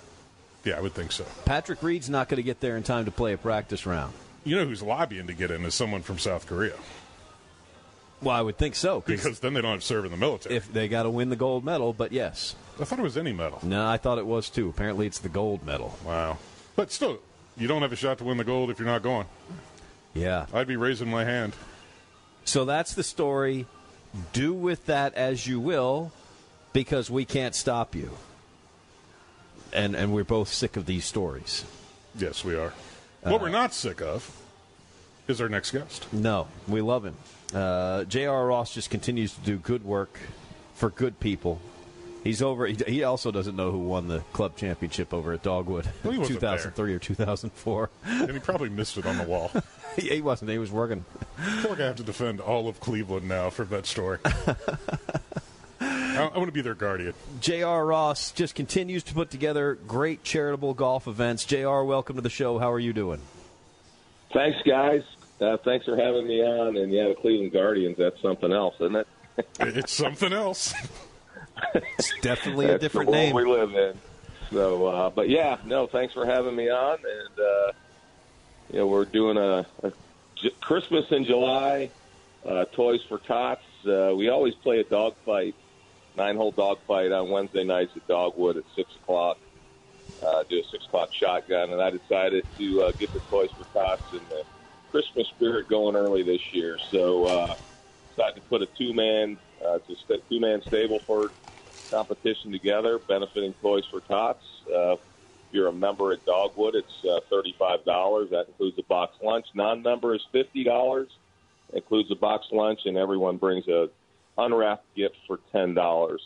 [0.63, 1.26] Yeah, I would think so.
[1.45, 4.13] Patrick Reed's not going to get there in time to play a practice round.
[4.43, 6.74] You know who's lobbying to get in is someone from South Korea
[8.22, 10.56] Well, I would think so because then they don't have to serve in the military.
[10.56, 12.56] if they got to win the gold medal, but yes.
[12.80, 13.60] I thought it was any medal.
[13.64, 14.70] No, I thought it was too.
[14.70, 15.98] Apparently, it's the gold medal.
[16.06, 16.38] Wow.
[16.76, 17.20] But still,
[17.58, 19.28] you don't have a shot to win the gold if you're not going.
[20.14, 20.46] Yeah.
[20.54, 21.54] I'd be raising my hand.
[22.46, 23.66] So that's the story.
[24.34, 26.12] Do with that as you will.
[26.74, 28.12] because we can't stop you.
[29.74, 31.66] And and we're both sick of these stories.
[32.18, 32.74] Yes, we are.
[33.24, 34.30] Uh, what we're not sick of
[35.28, 36.12] is our next guest.
[36.14, 37.16] No, we love him.
[37.54, 38.46] Uh, J.R.
[38.48, 40.20] Ross just continues to do good work
[40.76, 41.60] for good people.
[42.24, 42.68] He's over.
[42.68, 46.20] He, he also doesn't know who won the club championship over at Dogwood, Well, he
[46.20, 47.90] wasn't 2003 or 2004.
[48.06, 49.52] and he probably missed it on the wall.
[49.96, 50.52] he, he wasn't.
[50.52, 51.04] He was working.
[51.40, 54.20] I feel like I have to defend all of Cleveland now for that story.
[55.80, 57.14] I, I want to be their guardian.
[57.40, 57.86] J.R.
[57.86, 61.44] Ross just continues to put together great charitable golf events.
[61.46, 62.60] J.R., welcome to the show.
[62.60, 63.20] How are you doing?
[64.34, 65.04] Thanks, guys.
[65.39, 66.78] Uh, thanks for having me on.
[66.78, 69.08] And yeah, the Cleveland Guardians, that's something else, isn't it?
[69.60, 70.74] it's something else.
[71.76, 73.36] It's definitely a different the world name.
[73.36, 73.96] we live in.
[74.52, 76.98] So, uh, but yeah, no, thanks for having me on.
[76.98, 77.72] And, uh,
[78.72, 79.91] you know, we're doing a, a
[80.36, 81.91] J- Christmas in July,
[82.44, 83.62] uh, Toys for Tots.
[83.86, 85.54] Uh, we always play a dog fight,
[86.17, 89.38] nine hole dog fight on Wednesday nights at Dogwood at 6 o'clock.
[90.26, 91.72] Uh, do a 6 o'clock shotgun.
[91.72, 94.44] And I decided to uh, get the Toys for Tots and the
[94.92, 96.78] Christmas spirit going early this year.
[96.92, 97.56] So, uh,
[98.16, 101.32] decided to put a two man, uh, it's a two man Stableford
[101.90, 104.44] competition together, benefiting Toys for Tots.
[104.68, 105.00] Uh, if
[105.52, 108.30] you're a member at Dogwood, it's uh, $35.
[108.30, 109.48] That includes a box lunch.
[109.54, 111.08] Non member is $50,
[111.74, 113.90] includes a box lunch, and everyone brings a
[114.38, 116.18] unwrapped gift for $10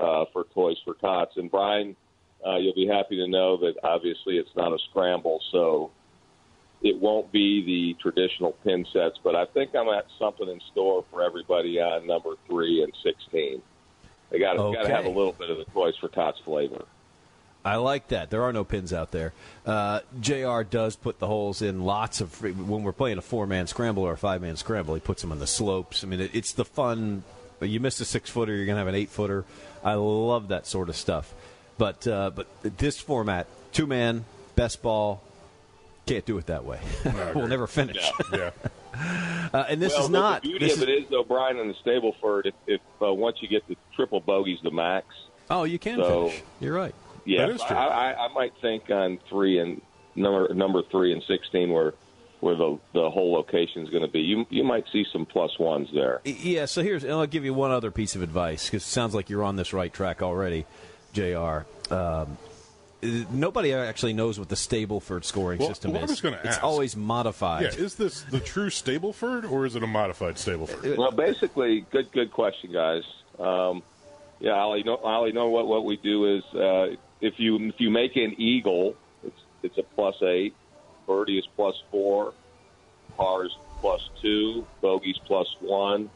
[0.00, 1.36] uh, for Toys for Tots.
[1.36, 1.94] And Brian,
[2.46, 5.90] uh, you'll be happy to know that obviously it's not a scramble, so
[6.82, 11.04] it won't be the traditional pin sets, but I think I'm at something in store
[11.10, 13.62] for everybody on number three and 16.
[14.30, 16.84] They got to have a little bit of the choice for Tots flavor.
[17.64, 18.28] I like that.
[18.28, 19.32] There are no pins out there.
[19.64, 20.62] Uh, Jr.
[20.62, 24.02] does put the holes in lots of free, when we're playing a four man scramble
[24.02, 24.94] or a five man scramble.
[24.94, 26.04] He puts them on the slopes.
[26.04, 27.24] I mean, it, it's the fun.
[27.62, 29.46] You missed a six footer, you're gonna have an eight footer.
[29.82, 31.32] I love that sort of stuff.
[31.78, 35.22] But uh, but this format, two man, best ball,
[36.06, 36.80] can't do it that way.
[37.34, 38.10] we'll never finish.
[38.32, 38.50] Yeah.
[39.52, 40.42] uh, and this well, is the- not.
[40.42, 43.38] The beauty this of it is, though, Brian, in the Stableford, if, if uh, once
[43.40, 45.06] you get the triple bogeys, the max.
[45.50, 46.42] Oh, you can So- finish.
[46.60, 46.94] You're right.
[47.26, 47.76] Yeah, That is true.
[47.76, 49.80] I, I, I might think on three and
[50.14, 51.94] number number three and sixteen, where
[52.40, 54.20] where the the hole location is going to be.
[54.20, 56.20] You you might see some plus ones there.
[56.24, 59.14] Yeah, so here's, and I'll give you one other piece of advice because it sounds
[59.14, 60.66] like you're on this right track already,
[61.14, 61.64] JR.
[61.94, 62.36] Um,
[63.30, 66.10] nobody actually knows what the Stableford scoring Well, system well, I is.
[66.10, 66.64] was gonna it's ask.
[66.64, 67.62] always modified.
[67.62, 70.96] Yeah, is this the true Stableford or is it a modified Stableford?
[70.96, 73.02] Well, basically, good good question, guys.
[73.38, 73.82] Um,
[74.40, 77.90] yeah, Ollie, know, Ollie, know what what we do is uh, if you if you
[77.90, 80.54] make an eagle, it's it's a plus eight.
[81.06, 82.32] Birdie is plus four.
[83.16, 84.66] Par is plus two.
[84.80, 86.10] Bogey's plus one.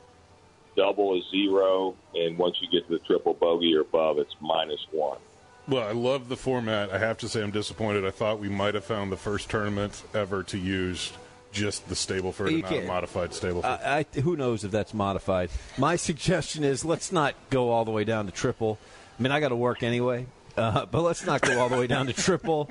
[0.79, 4.79] Double is zero, and once you get to the triple bogey or above, it's minus
[4.93, 5.19] one.
[5.67, 6.93] Well, I love the format.
[6.93, 8.07] I have to say I'm disappointed.
[8.07, 11.13] I thought we might have found the first tournament ever to use
[11.51, 13.65] just the Stableford You and not a can't- modified Stableford.
[13.65, 15.51] I, I, who knows if that's modified?
[15.77, 18.79] My suggestion is let's not go all the way down to triple.
[19.19, 21.89] I mean, I got to work anyway, uh, but let's not go all the way
[21.89, 22.71] down to triple.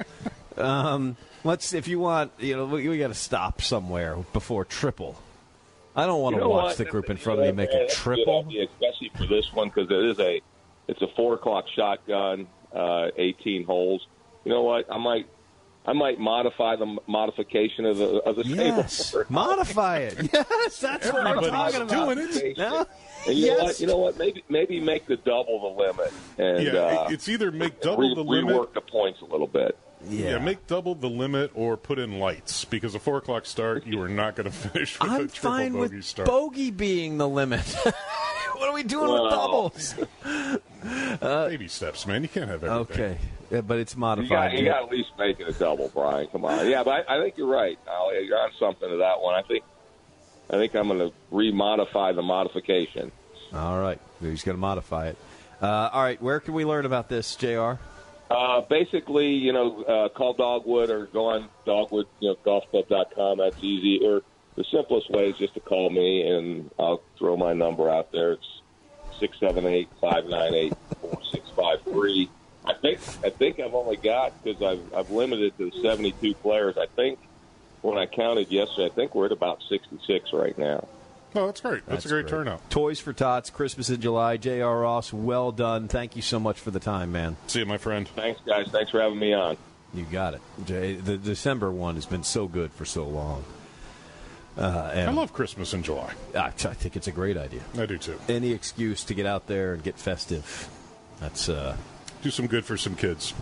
[0.56, 5.22] Um, let's, if you want, you know, we, we got to stop somewhere before triple.
[5.98, 6.78] I don't want You to know watch what?
[6.78, 8.46] the group in front of me make man, a that's good triple.
[8.48, 10.42] idea, especially for this one because it is a
[10.88, 14.06] it's a four o'clock shotgun, uh, eighteen holes.
[14.46, 14.86] You know what?
[14.92, 15.28] I might
[15.86, 19.26] I might modify the modification of the of the Yes, table.
[19.30, 20.30] modify it.
[20.34, 21.90] Yes, that's what I'm talking about.
[22.16, 22.58] doing it.
[22.58, 22.86] No?
[23.26, 23.64] And you know Yes.
[23.64, 23.80] what?
[23.80, 24.18] You know what?
[24.20, 28.16] Maybe maybe make the double the limit and yeah, uh, it's either make double re-
[28.16, 28.56] the limit.
[28.56, 29.78] rework the points a little bit.
[30.08, 30.38] Yeah.
[30.38, 34.08] make double the limit or put in lights because a four o'clock start you are
[34.10, 36.28] not going to finish with a I'm triple fine bogey with start.
[36.28, 37.62] bogey being the limit.
[38.56, 39.30] what are we doing with Well.
[39.30, 39.96] doubles?
[41.22, 42.22] Baby steps, man.
[42.24, 43.06] You can't have everything.
[43.06, 43.18] Okay,
[43.52, 44.58] yeah, but it's You modified.
[44.58, 46.28] you got to at least make it a double, Brian.
[46.28, 46.70] Come on.
[46.70, 47.78] Yeah, but I, I think you're right.
[47.90, 48.22] Ollie.
[48.26, 49.36] You're on something to that one.
[49.36, 49.64] I think
[50.50, 53.12] I think I'm going to remodify the modification.
[53.54, 55.18] All right, he's going to modify it.
[55.62, 57.74] Uh, all right, where can we learn about this, Jr.
[58.30, 63.38] Uh, basically, you know, uh, call Dogwood or go on Dogwood, you know, golfclub.com.
[63.38, 64.06] That's easy.
[64.06, 64.22] Or
[64.56, 68.34] the simplest way is just to call me, and I'll throw my number out there.
[68.34, 68.62] It's
[69.20, 72.30] six seven eight five nine eight four six five three.
[72.66, 76.78] I think I think I've only got because I've I've limited to seventy two players.
[76.78, 77.20] I think
[77.82, 80.88] when I counted yesterday, I think we're at about sixty six right now.
[81.38, 81.86] Oh, that's great.
[81.86, 82.68] That's, a great, turnout.
[82.72, 84.38] Toys for Tots, Christmas in July.
[84.38, 84.80] J.R.
[84.80, 85.88] Ross, well done.
[85.88, 87.38] Thank you so much for the time, man.
[87.46, 88.08] See you, my friend.
[88.08, 88.70] Thanks, guys.
[88.72, 89.56] Thanks for having me on.
[89.94, 90.42] You got it.
[90.66, 93.44] Jay, the December one has been so good for so long.
[94.58, 96.12] Uh, and I love Christmas in July.
[96.36, 97.62] I, I think it's a great idea.
[97.78, 98.20] I do too.
[98.28, 100.68] Any excuse to get out there and get festive
[101.20, 101.78] That's uh,
[102.24, 103.36] do some good for some kids.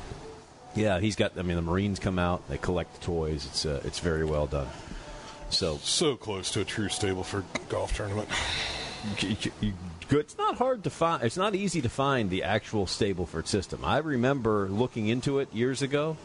[0.76, 1.40] Yeah, he's got.
[1.40, 3.46] I mean, the Marines come out, they collect the toys.
[3.46, 4.68] It's uh, it's very well done.
[5.50, 8.28] So so close to a true Stableford golf tournament.
[10.10, 11.24] It's not hard to find.
[11.24, 13.84] It's not easy to find the actual Stableford system.
[13.84, 16.18] I remember looking into it years ago,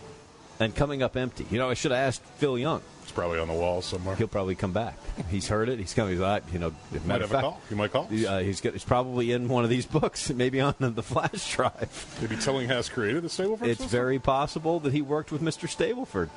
[0.58, 1.46] and coming up empty.
[1.50, 2.82] You know, I should have asked Phil Young.
[3.02, 4.14] It's probably on the wall somewhere.
[4.14, 4.96] He'll probably come back.
[5.30, 5.78] He's heard it.
[5.78, 6.12] He's coming.
[6.12, 6.72] He's like, you know,
[7.06, 7.60] Might have of a call.
[7.70, 8.04] You might call.
[8.04, 12.18] Uh, he's got, he's probably in one of these books, maybe on the flash drive.
[12.20, 13.88] Maybe Tillinghast created the Stableford It's system?
[13.88, 15.66] very possible that he worked with Mr.
[15.66, 16.28] Stableford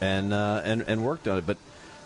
[0.00, 1.58] and uh, and and worked on it, but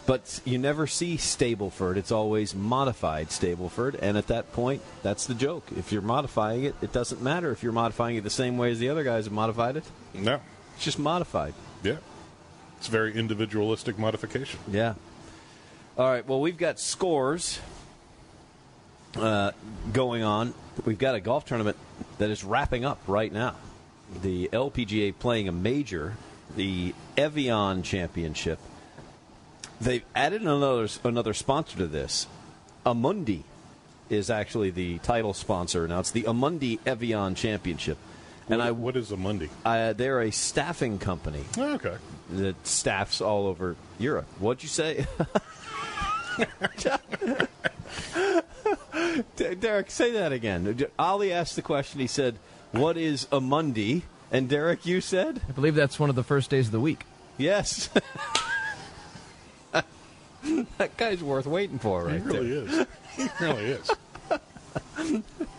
[0.07, 1.97] but you never see Stableford.
[1.97, 5.65] It's always modified Stableford, and at that point, that's the joke.
[5.77, 8.79] If you're modifying it, it doesn't matter if you're modifying it the same way as
[8.79, 9.85] the other guys have modified it.
[10.13, 10.41] No,
[10.75, 11.55] it's just modified.
[11.83, 11.97] Yeah.
[12.79, 14.61] It's very individualistic modification.
[14.69, 14.95] Yeah.
[15.97, 16.27] All right.
[16.27, 17.61] Well, we've got scores
[19.17, 19.53] uh,
[19.93, 20.53] going on.
[20.85, 21.77] We've got a golf tournament
[22.19, 23.57] that is wrapping up right now.
[24.23, 26.15] The LPGA playing a major,
[26.57, 28.59] the Evian Championship.
[29.81, 32.27] They've added another another sponsor to this.
[32.87, 33.43] Amundi
[34.11, 36.01] is actually the title sponsor now.
[36.01, 37.99] It's the Amundi Evian Championship.
[38.49, 39.49] And I, what is Amundi?
[39.65, 41.45] Uh, they're a staffing company.
[41.57, 41.97] Oh, okay.
[42.31, 44.27] That staffs all over Europe.
[44.39, 45.07] What'd you say?
[49.61, 50.87] Derek, say that again.
[50.99, 52.01] Ollie asked the question.
[52.01, 52.37] He said,
[52.73, 54.03] "What is Amundi?"
[54.35, 57.05] And Derek, you said, I believe that's one of the first days of the week.
[57.39, 57.89] "Yes."
[59.73, 62.65] that guy's worth waiting for, right He really there.
[62.83, 62.87] is.
[63.17, 63.91] He really is.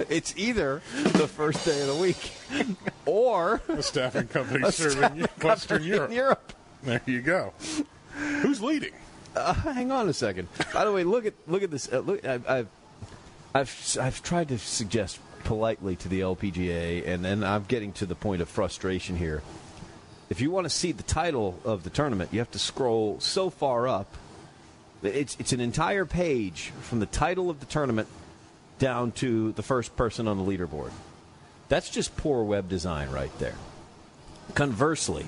[0.09, 0.81] It's either
[1.13, 2.31] the first day of the week
[3.05, 6.09] or a staffing company a serving staffing Western company Europe.
[6.09, 6.53] in Europe.
[6.83, 7.53] There you go.
[8.41, 8.91] Who's leading?
[9.35, 10.49] Uh, hang on a second.
[10.73, 11.91] By the way, look at look at this.
[11.91, 12.67] Uh, look, I've, I've
[13.53, 18.15] I've I've tried to suggest politely to the LPGA, and then I'm getting to the
[18.15, 19.41] point of frustration here.
[20.29, 23.49] If you want to see the title of the tournament, you have to scroll so
[23.49, 24.13] far up.
[25.03, 28.08] It's it's an entire page from the title of the tournament
[28.79, 30.91] down to the first person on the leaderboard.
[31.69, 33.55] That's just poor web design right there.
[34.55, 35.27] Conversely,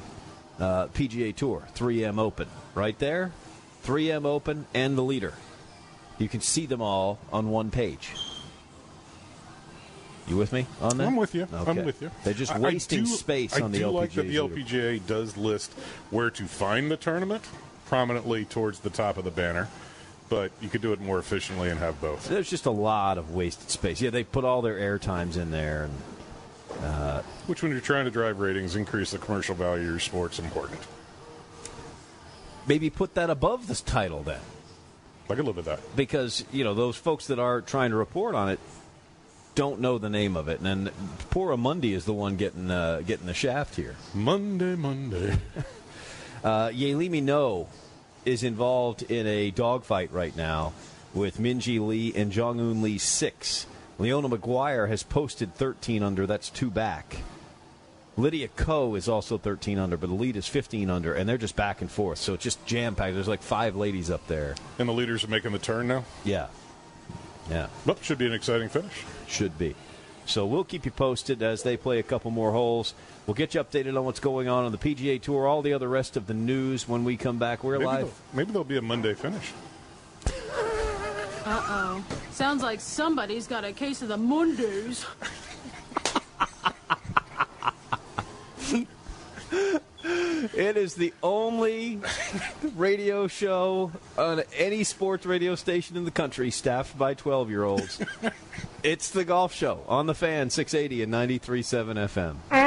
[0.60, 3.32] uh, PGA Tour 3M Open right there,
[3.84, 5.34] 3M Open and the leader.
[6.18, 8.14] You can see them all on one page.
[10.28, 11.08] You with me on that?
[11.08, 11.44] I'm with you.
[11.54, 11.72] Okay.
[11.72, 12.12] I'm with you.
[12.24, 13.94] They're just I- I wasting do- space I on the do LPGA.
[13.94, 15.72] like that the LPGA does list
[16.10, 17.44] where to find the tournament
[17.86, 19.70] prominently towards the top of the banner,
[20.30, 22.28] but you could do it more efficiently and have both.
[22.28, 24.02] There's just a lot of wasted space.
[24.02, 28.04] Yeah, they put all their air times in there, and uh, Which, when you're trying
[28.04, 30.82] to drive ratings, increase the commercial value of your sport's important.
[32.68, 34.42] maybe put that above this title then.
[35.30, 35.80] I could live with that.
[35.96, 38.60] because you know those folks that are trying to report on it
[39.58, 40.94] don't know the name of it, and then
[41.32, 43.96] poor Amundi is the one getting uh, getting the shaft here.
[44.14, 45.36] Monday, Monday.
[46.44, 47.68] uh, Yealimi Noh
[48.24, 50.74] is involved in a dogfight right now
[51.12, 53.66] with Minji Lee and Jeongeun Lee six.
[53.98, 56.28] Leona Maguire has posted 13 under.
[56.28, 57.18] That's two back.
[58.16, 61.56] Lydia Ko is also 13 under, but the lead is 15 under, and they're just
[61.56, 62.20] back and forth.
[62.20, 63.16] So it's just jam packed.
[63.16, 64.54] There's like five ladies up there.
[64.78, 66.04] And the leaders are making the turn now?
[66.24, 66.48] Yeah.
[67.50, 67.68] Yeah.
[67.86, 69.04] Well, should be an exciting finish.
[69.28, 69.76] Should be.
[70.26, 72.94] So we'll keep you posted as they play a couple more holes.
[73.26, 75.88] We'll get you updated on what's going on on the PGA Tour, all the other
[75.88, 77.64] rest of the news when we come back.
[77.64, 77.98] We're Maybe, live.
[78.00, 79.54] there'll- maybe there'll be a Monday finish.
[81.46, 82.06] Uh oh.
[82.32, 85.06] Sounds like somebody's got a case of the Mundus.
[90.08, 92.00] It is the only
[92.76, 98.00] radio show on any sports radio station in the country staffed by 12 year olds.
[98.84, 102.67] it's the golf show on the fan 680 and 93.7 FM.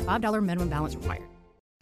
[0.00, 1.24] $5 minimum balance required.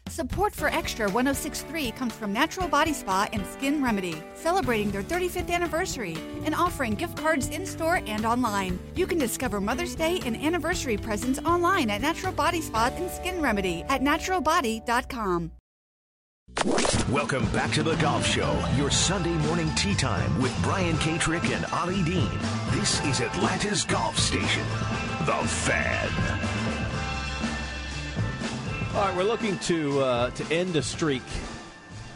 [0.08, 5.50] Support for Extra 1063 comes from Natural Body Spa and Skin Remedy, celebrating their 35th
[5.50, 8.78] anniversary and offering gift cards in store and online.
[8.94, 13.42] You can discover Mother's Day and anniversary presents online at Natural Body Spa and Skin
[13.42, 15.52] Remedy at naturalbody.com.
[17.10, 21.66] Welcome back to the Golf Show, your Sunday morning tea time with Brian Katrick and
[21.66, 22.30] Ollie Dean.
[22.70, 24.64] This is Atlanta's Golf Station,
[25.26, 26.47] The Fan.
[28.94, 31.22] All right, we're looking to uh, to end a streak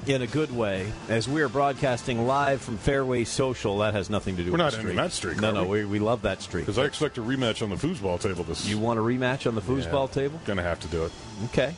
[0.06, 3.78] in a good way as we are broadcasting live from Fairway Social.
[3.78, 5.04] That has nothing to do We're with not the ending streak.
[5.04, 5.84] that streak, No, no, we?
[5.84, 6.64] we, we love that streak.
[6.64, 8.66] Because I expect a rematch on the foosball table this.
[8.66, 10.40] You want a rematch on the foosball table?
[10.44, 11.12] Gonna have to do it.
[11.44, 11.74] Okay.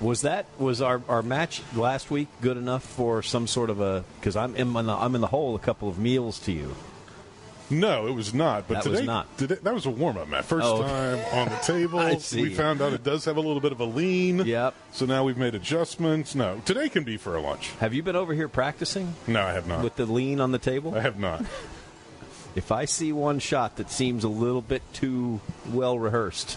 [0.00, 4.04] Was that was our, our match last week good enough for some sort of a?
[4.20, 6.74] Because I'm in the, I'm in the hole a couple of meals to you.
[7.70, 8.68] No, it was not.
[8.68, 9.38] But That today, was not.
[9.38, 10.44] today- that was a warm up, Matt.
[10.44, 11.98] First Oh, time on the table.
[12.42, 14.40] We found out it does have a little bit of a lean.
[14.44, 14.74] Yep.
[14.92, 16.34] So now we've made adjustments.
[16.34, 17.70] No, today can be for a lunch.
[17.80, 19.82] Have you been over here practicing No, I have not.
[19.82, 20.94] with the lean on the table?
[20.94, 21.44] I have not.
[22.56, 26.56] If I see one shot that seems a little bit too well rehearsed,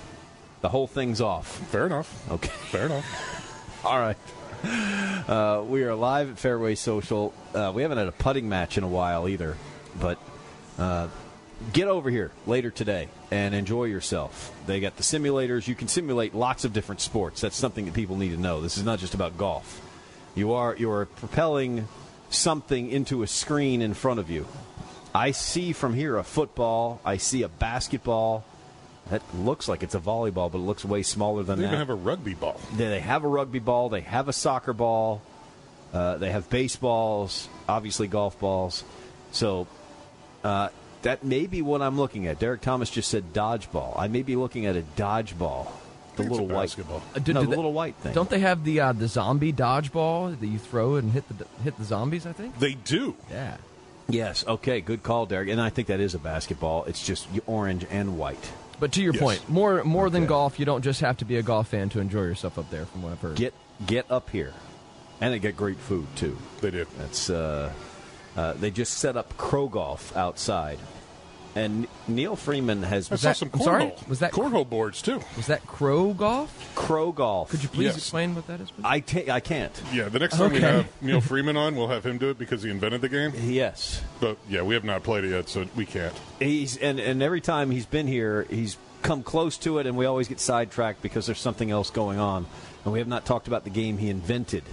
[0.61, 1.47] the whole thing's off.
[1.71, 2.31] Fair enough.
[2.31, 2.49] Okay.
[2.69, 3.81] Fair enough.
[3.83, 4.17] All right.
[5.27, 7.33] Uh, we are live at Fairway Social.
[7.55, 9.57] Uh, we haven't had a putting match in a while either,
[9.99, 10.19] but
[10.77, 11.07] uh,
[11.73, 14.51] get over here later today and enjoy yourself.
[14.65, 15.67] They got the simulators.
[15.67, 17.41] You can simulate lots of different sports.
[17.41, 18.61] That's something that people need to know.
[18.61, 19.81] This is not just about golf.
[20.35, 21.87] You are you are propelling
[22.29, 24.45] something into a screen in front of you.
[25.15, 27.01] I see from here a football.
[27.03, 28.45] I see a basketball.
[29.09, 31.69] That looks like it's a volleyball, but it looks way smaller than They that.
[31.69, 32.59] even have a rugby ball.
[32.75, 33.89] They they have a rugby ball.
[33.89, 35.21] They have a soccer ball.
[35.93, 37.47] Uh, they have baseballs.
[37.67, 38.83] Obviously, golf balls.
[39.31, 39.65] So
[40.43, 40.69] uh,
[41.03, 42.39] that may be what I'm looking at.
[42.39, 43.93] Derek Thomas just said dodgeball.
[43.97, 45.67] I may be looking at a dodgeball.
[46.15, 46.75] The it's little a white.
[46.79, 48.13] Uh, do- no, do the they- little white thing.
[48.13, 51.77] Don't they have the uh, the zombie dodgeball that you throw and hit the hit
[51.77, 52.25] the zombies?
[52.25, 52.57] I think.
[52.59, 53.15] They do.
[53.29, 53.57] Yeah.
[54.09, 54.43] Yes.
[54.47, 54.81] Okay.
[54.81, 55.49] Good call, Derek.
[55.49, 56.85] And I think that is a basketball.
[56.85, 58.51] It's just orange and white.
[58.79, 59.21] But to your Yes.
[59.21, 61.99] point, more more than golf, you don't just have to be a golf fan to
[61.99, 62.85] enjoy yourself up there.
[62.87, 63.35] From what I've heard.
[63.35, 63.53] Get
[63.85, 64.53] get up here,
[65.21, 66.35] and they get great food too.
[66.61, 66.85] They do.
[66.97, 67.71] That's uh,
[68.37, 70.77] uh, they just set up Crow Golf outside,
[71.55, 73.63] and Neil Freeman has I saw some I'm cornhole.
[73.63, 73.93] sorry?
[74.07, 75.21] Was that- cornhole boards too?
[75.35, 76.71] Was that crow golf?
[76.75, 77.49] Crow Golf.
[77.49, 77.97] Could you please Yes.
[77.97, 78.69] explain what that is?
[78.69, 78.83] please?
[78.85, 79.71] I ta- I can't.
[79.91, 82.61] Yeah, the next time we have Neil Freeman on, we'll have him do it because
[82.61, 83.33] he invented the game.
[83.43, 86.13] Yes, But yeah, we have not played it yet, so we can't.
[86.39, 90.05] he's and and every time he's been here, he's come close to it, and we
[90.05, 92.45] always get sidetracked because there's something else going on,
[92.83, 94.63] and we have not talked about the game he invented.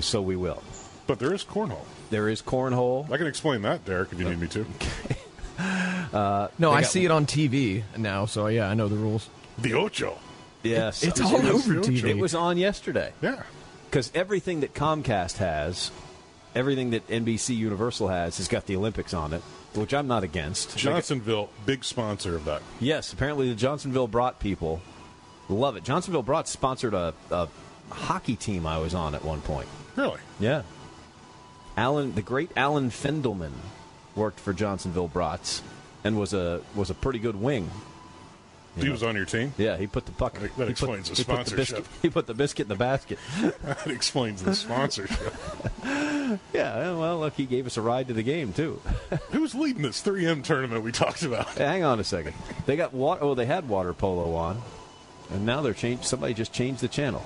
[0.00, 0.62] So we will.
[1.06, 1.84] But there is cornhole.
[2.10, 3.10] There is cornhole.
[3.10, 4.66] I can explain that, Derek, if you need me to.
[5.58, 8.96] Uh, no, they I got- see it on TV now, so yeah, I know the
[8.96, 9.28] rules.
[9.58, 10.18] The Ocho.
[10.62, 12.04] Yes, It's It all was- over TV.
[12.10, 13.12] It was on yesterday.
[13.22, 13.42] Yeah.
[13.90, 15.90] because everything that Comcast has,
[16.54, 19.42] everything that NBC Universal has, has got the Olympics on it,
[19.74, 20.76] which I'm not against.
[20.76, 22.62] Johnsonville, big sponsor of that.
[22.80, 24.80] Yes, apparently the Johnsonville Brat people
[25.48, 25.84] love it.
[25.84, 27.48] Johnsonville Brat sponsored a, a
[27.90, 29.68] hockey team I was on at one point.
[29.96, 30.20] Really?
[30.40, 30.62] Yeah.
[31.76, 33.52] Alan, the great Alan Fendelman,
[34.14, 35.62] worked for Johnsonville Brats
[36.04, 37.70] and was a was a pretty good wing.
[38.78, 39.54] He was on your team?
[39.56, 40.34] Yeah, he put the puck.
[40.34, 41.76] That put- explains the he put sponsorship.
[41.78, 43.18] biscuit, he put the biscuit in the basket.
[43.40, 45.32] that explains the sponsorship.
[46.52, 48.80] yeah, well, look, he gave us a ride to the game too.
[49.30, 51.48] Who's leading this 3M tournament we talked about?
[51.48, 52.34] Hey, hang on a second.
[52.66, 53.22] They got water.
[53.24, 54.60] Oh, they had water polo on,
[55.30, 56.04] and now they're changed.
[56.04, 57.24] Somebody just changed the channel.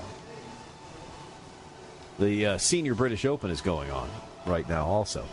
[2.17, 4.09] The uh, Senior British Open is going on
[4.45, 4.85] right now.
[4.85, 5.25] Also,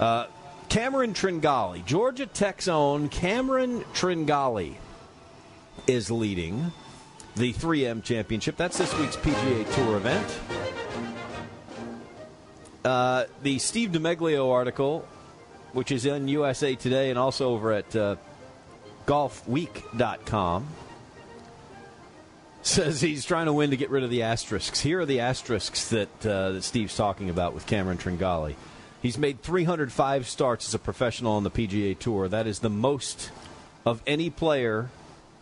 [0.00, 0.26] uh,
[0.68, 4.74] Cameron Tringale, Georgia Tech's own Cameron Tringale,
[5.86, 6.72] is leading
[7.36, 8.56] the 3M Championship.
[8.56, 10.40] That's this week's PGA Tour event.
[12.84, 15.06] Uh, the Steve DeMeglio article,
[15.72, 18.16] which is in USA Today and also over at uh,
[19.06, 20.66] golfweek.com,
[22.66, 24.80] says he's trying to win to get rid of the asterisks.
[24.80, 28.54] Here are the asterisks that, uh, that Steve's talking about with Cameron Tringale.
[29.02, 32.26] He's made 305 starts as a professional on the PGA Tour.
[32.26, 33.30] That is the most
[33.84, 34.88] of any player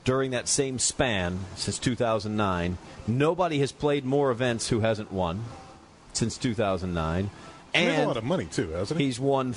[0.04, 2.76] during that same span since 2009.
[3.06, 5.44] Nobody has played more events who hasn't won
[6.12, 7.30] since 2009.
[7.72, 9.06] He made a lot of money, too, hasn't he?
[9.06, 9.52] he's won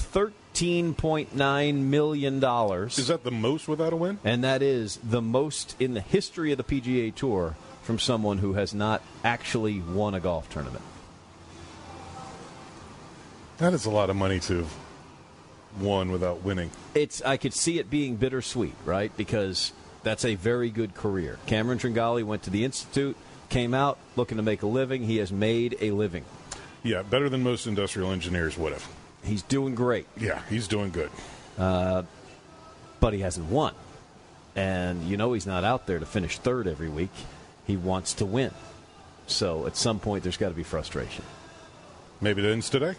[0.56, 2.44] $13.9 million.
[2.88, 4.20] Is that the most without a win?
[4.24, 8.54] And that is the most in the history of the PGA Tour from someone who
[8.54, 10.84] has not actually won a golf tournament.
[13.58, 14.74] That is a lot of money to have
[15.80, 16.72] won without winning.
[16.94, 19.16] It's I could see it being bittersweet, right?
[19.16, 19.72] Because
[20.04, 21.38] that's a very good career.
[21.46, 23.18] Cameron Tringale went to the institute,
[23.50, 25.04] came out looking to make a living.
[25.04, 26.26] He has made a living.
[26.84, 28.88] Yeah, better than most industrial engineers would have.
[29.26, 30.08] He's doing great.
[30.18, 31.10] Yeah, he's doing good.
[31.58, 32.04] Uh,
[33.00, 33.74] but he hasn't won.
[34.56, 37.12] And you know he's not out there to finish third every week.
[37.66, 38.52] He wants to win.
[39.28, 41.26] So at some point, there's got to be frustration.
[42.22, 42.96] Maybe it ends today.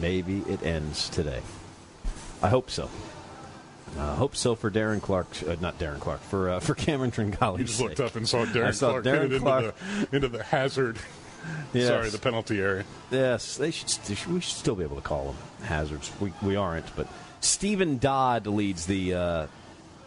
[0.00, 1.42] Maybe it ends today.
[2.42, 2.88] I hope so.
[3.98, 7.58] I hope so for Darren Clarke, uh, not Darren Clarke, for uh, for Cameron Tringale.
[7.58, 9.64] You just looked up and saw Darren I saw Clarke Darren Clarke.
[9.64, 10.98] Into, the, into the hazard.
[11.72, 11.88] Yes.
[11.88, 12.84] Sorry, the penalty area.
[13.10, 13.88] Yes, they should.
[14.06, 16.10] they should- We should still be able to call them hazards.
[16.20, 17.06] We we aren't, but
[17.40, 19.46] Stephen Dodd leads the uh,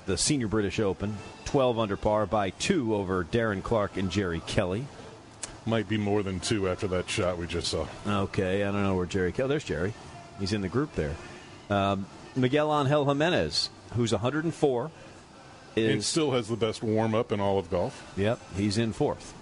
[0.05, 4.85] the Senior British Open, twelve under par by two over Darren Clarke and Jerry Kelly.
[5.65, 7.85] Might be more than two after that shot we just saw.
[8.07, 9.49] Okay, I don't know where Jerry Kelly.
[9.49, 9.93] There's Jerry.
[10.39, 11.15] He's in the group there.
[11.69, 14.89] Um, Miguel Angel Jimenez, who's 104,
[15.75, 18.11] is and still has the best warm up in all of golf.
[18.17, 19.33] Yep, he's in fourth.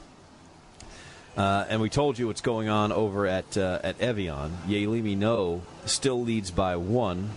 [1.37, 4.57] Uh, and we told you what's going on over at uh, at Evian.
[4.67, 7.29] Yealimi Noh still leads by one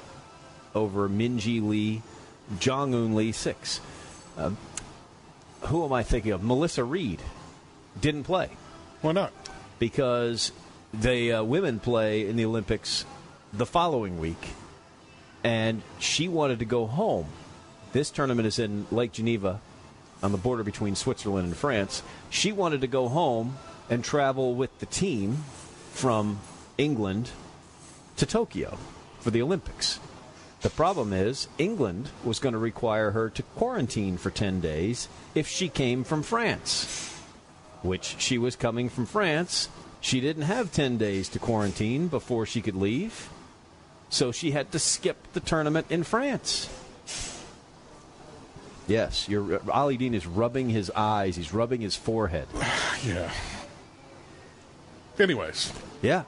[0.74, 2.00] over Minji Lee,
[2.58, 3.78] Jeongeun Lee six.
[4.38, 4.52] Uh,
[5.64, 6.42] who am I thinking of?
[6.42, 7.20] Melissa Reid
[8.00, 8.48] didn't play.
[9.02, 9.32] Why not?
[9.78, 10.52] Because
[10.94, 13.04] the uh, women play in the Olympics
[13.52, 14.48] the following week,
[15.44, 17.26] and she wanted to go home.
[17.92, 19.60] This tournament is in Lake Geneva
[20.22, 22.02] on the border between Switzerland and France.
[22.30, 23.58] She wanted to go home
[23.90, 25.36] and travel with the team
[25.92, 26.38] from
[26.78, 27.30] England
[28.16, 28.78] to Tokyo
[29.18, 29.98] for the Olympics.
[30.62, 35.48] The problem is, England was going to require her to quarantine for 10 days if
[35.48, 37.14] she came from France,
[37.82, 39.68] which she was coming from France.
[40.00, 43.30] She didn't have 10 days to quarantine before she could leave,
[44.10, 46.68] so she had to skip the tournament in France.
[48.86, 51.36] Yes, your Ollie Dean is rubbing his eyes.
[51.36, 52.48] He's rubbing his forehead.
[53.02, 53.32] Yeah.
[55.20, 55.72] Anyways.
[56.02, 56.24] Yeah.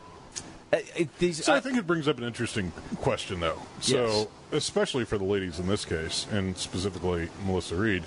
[0.72, 3.60] Uh, it- these- So I think it brings up an interesting question, though.
[3.80, 4.26] So, Yes.
[4.52, 8.04] especially for the ladies in this case, and specifically Melissa Reid,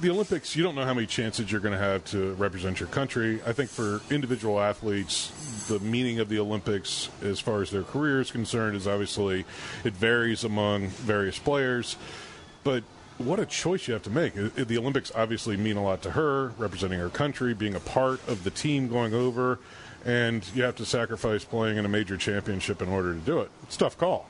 [0.00, 2.88] the Olympics, you don't know how many chances you're going to have to represent your
[2.88, 3.40] country.
[3.46, 5.30] I think for individual athletes,
[5.68, 9.44] the meaning of the Olympics, as far as their career is concerned, is obviously
[9.84, 11.96] it varies among various players.
[12.64, 12.82] But
[13.18, 14.34] what a choice you have to make.
[14.34, 18.44] The Olympics obviously mean a lot to her, representing her country, being a part of
[18.44, 19.58] the team going over,
[20.04, 23.50] and you have to sacrifice playing in a major championship in order to do it.
[23.62, 24.28] It's a tough call.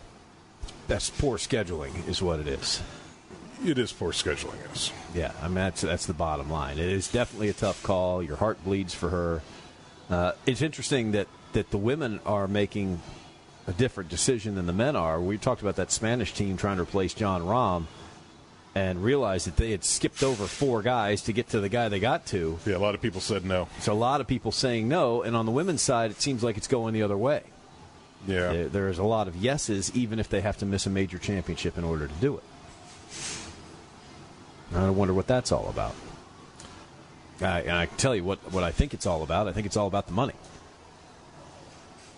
[0.86, 2.82] That's poor scheduling, is what it is.
[3.64, 4.92] It is poor scheduling, yes.
[5.14, 6.78] Yeah, I mean that's that's the bottom line.
[6.78, 8.22] It is definitely a tough call.
[8.22, 9.42] Your heart bleeds for her.
[10.10, 13.00] Uh, it's interesting that that the women are making
[13.66, 15.18] a different decision than the men are.
[15.20, 17.86] We talked about that Spanish team trying to replace Jon Rahm,
[18.74, 22.00] and realized that they had skipped over four guys to get to the guy they
[22.00, 22.58] got to.
[22.66, 23.68] Yeah, a lot of people said no.
[23.80, 26.56] So a lot of people saying no, and on the women's side, it seems like
[26.56, 27.42] it's going the other way.
[28.26, 31.18] Yeah, There- there's a lot of yeses, even if they have to miss a major
[31.18, 32.42] championship in order to do it.
[34.74, 35.94] I wonder what that's all about.
[37.40, 39.46] I, and I can tell you what, what I think it's all about.
[39.46, 40.34] I think it's all about the money.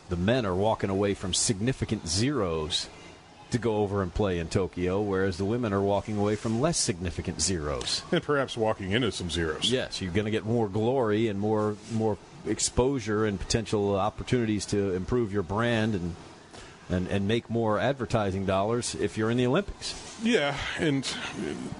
[0.08, 2.88] The men are walking away from significant zeros
[3.56, 6.78] to go over and play in Tokyo, whereas the women are walking away from less
[6.78, 8.02] significant zeros.
[8.12, 9.70] And perhaps walking into some zeros.
[9.70, 14.92] Yes, you're going to get more glory and more more exposure and potential opportunities to
[14.94, 16.14] improve your brand and
[16.88, 20.02] and, and make more advertising dollars if you're in the Olympics.
[20.22, 21.04] Yeah, and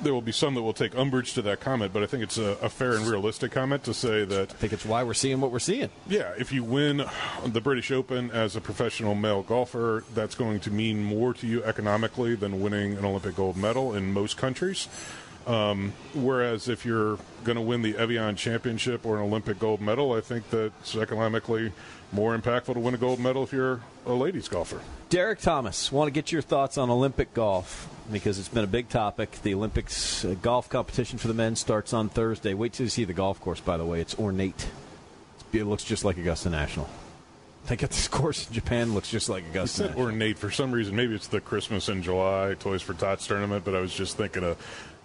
[0.02, 2.38] there will be some that will take umbrage to that comment, but I think it's
[2.38, 4.50] a, a fair and realistic comment to say that.
[4.50, 5.90] I think it's why we're seeing what we're seeing.
[6.08, 7.04] Yeah, if you win
[7.44, 11.64] the British Open as a professional male golfer, that's going to mean more to you
[11.64, 14.88] economically than winning an Olympic gold medal in most countries.
[15.46, 20.12] Um, whereas if you're going to win the Evian Championship or an Olympic gold medal,
[20.12, 21.72] I think that's economically
[22.12, 24.80] more impactful to win a gold medal if you're a ladies golfer.
[25.08, 28.88] Derek Thomas, want to get your thoughts on Olympic golf because it's been a big
[28.88, 29.30] topic.
[29.42, 32.54] The Olympics uh, golf competition for the men starts on Thursday.
[32.54, 34.00] Wait till you see the golf course, by the way.
[34.00, 34.66] It's ornate.
[35.34, 36.88] It's, it looks just like Augusta National.
[37.66, 40.94] They got this course in Japan, looks just like Augusta ornate for some reason.
[40.94, 44.44] Maybe it's the Christmas in July Toys for Tots tournament, but I was just thinking
[44.44, 44.56] of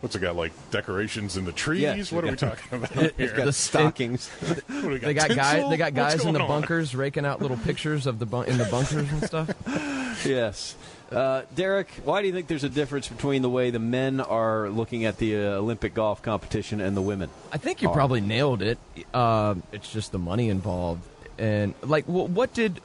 [0.01, 1.81] what's it got like decorations in the trees.
[1.81, 2.91] Yeah, what are we talking about?
[2.95, 3.33] it's here?
[3.35, 4.29] got the stockings.
[4.41, 5.69] What do we They got guys.
[5.69, 6.61] They got guys in the going on?
[6.61, 9.49] bunkers raking out little pictures of the bun- in the bunkers and stuff.
[10.25, 10.75] yes.
[11.11, 14.69] Uh, Derek, why do you think there's a difference between the way the men are
[14.69, 17.29] looking at the uh, Olympic golf competition and the women?
[17.51, 17.93] I think you are?
[17.93, 18.77] probably nailed it.
[19.13, 21.03] Uh, it's just the money involved,
[21.37, 22.79] and like, wh- what did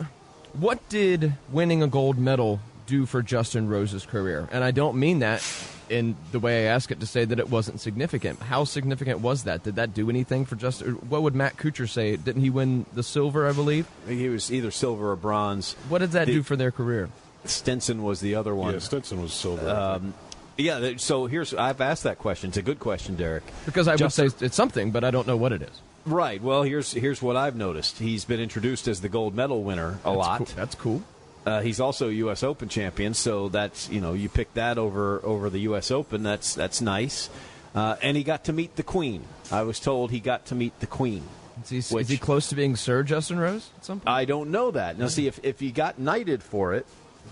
[0.55, 4.49] what did winning a gold medal do for Justin Rose's career?
[4.51, 5.41] And I don't mean that
[5.89, 8.41] in the way I ask it to say that it wasn't significant.
[8.41, 9.63] How significant was that?
[9.63, 10.93] Did that do anything for Justin?
[11.09, 12.17] What would Matt Kuchar say?
[12.17, 13.49] Didn't he win the silver?
[13.49, 15.75] I believe he was either silver or bronze.
[15.89, 17.09] What did that The- do for their career?
[17.45, 18.73] Stenson was the other one.
[18.75, 19.69] Yeah, Stenson was silver.
[19.71, 20.15] Um,
[20.59, 22.49] yeah, so here's I've asked that question.
[22.49, 23.45] It's a good question, Derek.
[23.65, 25.81] Because I Justin- would say it's something, but I don't know what it is.
[26.05, 26.41] Right.
[26.43, 27.99] Well, here's here's what I've noticed.
[27.99, 30.39] He's been introduced as the gold medal winner a That's lot.
[30.39, 30.49] cool.
[30.57, 31.03] That's cool.
[31.47, 32.43] Uh, he's also a U.S.
[32.43, 35.93] Open champion, so that's you know you pick that over over the U.S.
[35.93, 36.25] Open.
[36.25, 37.31] That's that's nice.
[37.75, 39.23] Uh, and he got to meet the Queen.
[39.53, 41.23] I was told he got to meet the Queen.
[41.63, 44.09] Is he, is he close to being Sir Justin Rose at some point?
[44.09, 44.99] I don't know that.
[44.99, 46.85] Now, see if if he got knighted for it,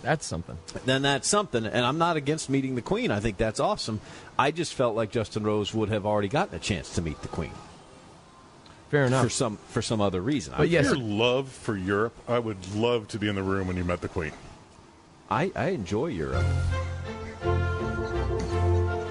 [0.03, 0.59] that's something.
[0.85, 1.67] Then that's something.
[1.67, 3.11] And I'm not against meeting the Queen.
[3.11, 4.01] I think that's awesome.
[4.39, 7.29] I just felt like Justin Rose would have already gotten a chance to meet the
[7.29, 7.53] Queen.
[8.95, 9.25] Fair enough.
[9.25, 10.55] For some for some other reason.
[10.57, 13.77] But yes, your love for Europe, I would love to be in the room when
[13.77, 14.31] you met the Queen.
[15.29, 16.47] I, I enjoy Europe.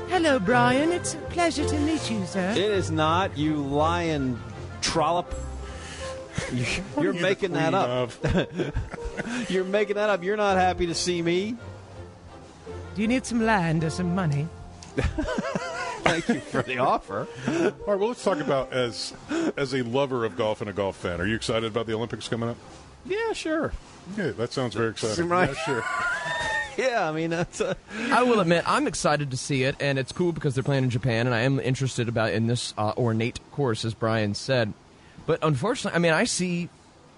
[0.08, 0.94] Hello, Brian.
[0.94, 2.52] It's a pleasure to meet you, sir.
[2.52, 4.40] It is not you lion
[4.80, 5.30] trollop.
[6.54, 8.12] You, What you're are you making that up.
[9.50, 10.24] you're making that up.
[10.24, 11.58] You're not happy to see me.
[12.96, 14.48] Do you need some land or some money?
[16.22, 17.28] Thank you for the offer.
[17.48, 19.14] All right, well, let's talk about as
[19.58, 21.20] as a lover of golf and a golf fan.
[21.20, 22.58] Are you excited about the Olympics coming up?
[23.06, 23.74] Yeah, sure.
[24.16, 25.28] Yeah, that sounds very exciting.
[25.34, 25.50] Right.
[25.50, 25.84] Yeah, sure.
[26.78, 27.62] yeah, I mean that's.
[27.62, 27.76] A...
[28.12, 30.90] I will admit I'm excited to see it, and it's cool because they're playing in
[30.92, 34.72] Japan, and I am interested about in this uh, ornate course, as Brian said.
[35.26, 36.70] But unfortunately, I mean, I see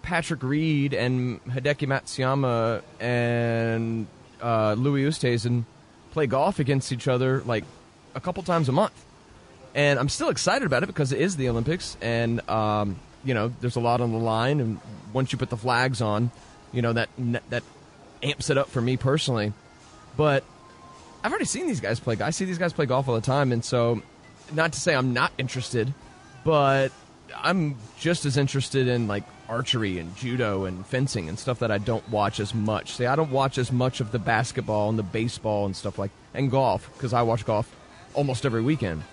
[0.04, 4.08] Patrick Reed and Hideki Matsuyama and
[4.42, 5.66] uh, Louis Oosthuizen
[6.12, 7.66] play golf against each other like
[8.16, 8.94] a couple times a month,
[9.76, 13.52] and I'm still excited about it because it is the Olympics, and um, you know,
[13.62, 14.80] there's a lot on the line, and
[15.14, 16.32] once you put the flags on,
[16.72, 17.10] you know that
[17.50, 17.64] that
[18.24, 19.54] amps it up for me personally.
[20.18, 20.44] But
[21.24, 22.18] I've already seen these guys play.
[22.22, 24.02] I see these guys play golf all the time, and so
[24.54, 25.94] not to say I'm not interested,
[26.44, 26.92] but
[27.36, 31.78] I'm just as interested in like archery and judo and fencing and stuff that I
[31.78, 32.94] don't watch as much.
[32.94, 36.12] See, I don't watch as much of the basketball and the baseball and stuff like
[36.34, 37.74] and golf because I watch golf
[38.16, 39.04] almost every weekend.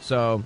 [0.00, 0.44] So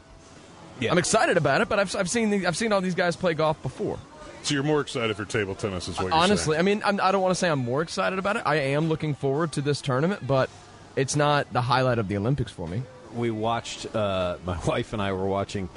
[0.80, 3.34] I'm excited about it, but I've, I've seen the, I've seen all these guys play
[3.34, 3.98] golf before.
[4.42, 6.60] So you're more excited for table tennis, is what you're Honestly, saying.
[6.60, 8.42] I mean, I'm, I don't want to say I'm more excited about it.
[8.46, 10.48] I am looking forward to this tournament, but
[10.94, 12.82] it's not the highlight of the Olympics for me.
[13.14, 15.68] we watched uh, my wife and I were watching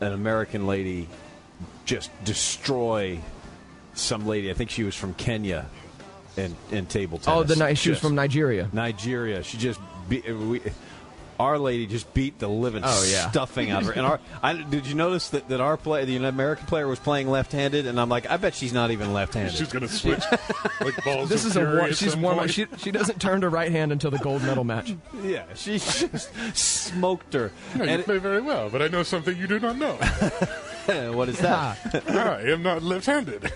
[0.00, 1.08] an American lady
[1.86, 3.18] just destroy
[3.94, 4.50] some lady.
[4.50, 5.66] I think she was from Kenya
[6.36, 7.40] in in table tennis.
[7.40, 8.68] Oh, the Ni- she was from Nigeria.
[8.72, 9.42] Nigeria.
[9.42, 10.60] She just Be, we,
[11.40, 13.30] our lady just beat the living Oh, yeah.
[13.30, 13.92] stuffing out of her.
[13.94, 17.28] And our I, did you notice that, that our play the American player was playing
[17.28, 17.86] left-handed?
[17.86, 19.54] And I'm like, I bet she's not even left-handed.
[19.54, 20.22] She's going to switch
[20.80, 21.28] like balls.
[21.28, 22.38] This is a war- she's some warm.
[22.38, 22.50] point.
[22.52, 24.94] She she doesn't turn to right hand until the gold medal match.
[25.24, 27.52] Yeah, she just smoked her.
[27.74, 29.98] No, you And- play very well, but I know something you do not know.
[31.12, 32.04] what is that?
[32.08, 33.52] I am not left-handed.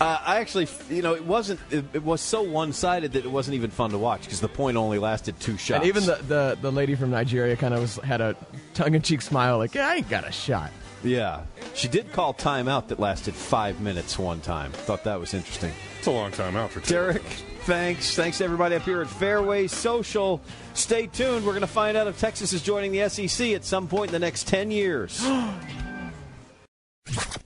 [0.00, 1.60] Uh, I actually, you know, it wasn't.
[1.70, 4.76] It, it was so one-sided that it wasn't even fun to watch because the point
[4.76, 5.84] only lasted two shots.
[5.84, 8.36] And even the, the, the lady from Nigeria kind of was had a
[8.74, 10.70] tongue in cheek smile, like, yeah, I ain't got a shot.
[11.04, 11.42] yeah,
[11.74, 14.72] she did call timeout that lasted five minutes one time.
[14.72, 15.72] Thought that was interesting.
[15.98, 17.22] It's a long time out for Derek.
[17.64, 18.16] Thanks.
[18.16, 20.40] Thanks to everybody up here at Fairway Social.
[20.72, 21.44] Stay tuned.
[21.44, 24.12] We're going to find out if Texas is joining the SEC at some point in
[24.12, 25.22] the next 10 years.
[27.08, 27.39] you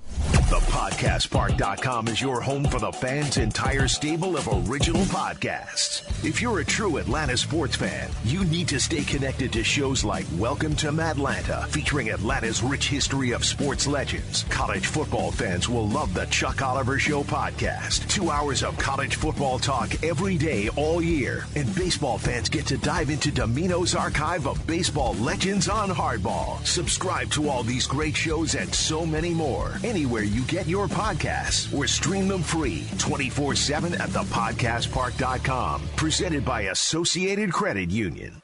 [0.75, 6.03] ThePodcastPark.com is your home for the fans' entire stable of original podcasts.
[6.25, 10.27] If you're a true Atlanta sports fan, you need to stay connected to shows like
[10.37, 14.43] Welcome to Atlanta, featuring Atlanta's rich history of sports legends.
[14.49, 18.09] College football fans will love the Chuck Oliver Show podcast.
[18.09, 21.47] Two hours of college football talk every day, all year.
[21.55, 26.65] And baseball fans get to dive into Domino's archive of baseball legends on hardball.
[26.67, 31.77] Subscribe to all these great shows and so many more anywhere you get your podcasts
[31.77, 35.83] or stream them free 24 7 at thepodcastpark.com.
[35.97, 38.44] Presented by Associated Credit Union.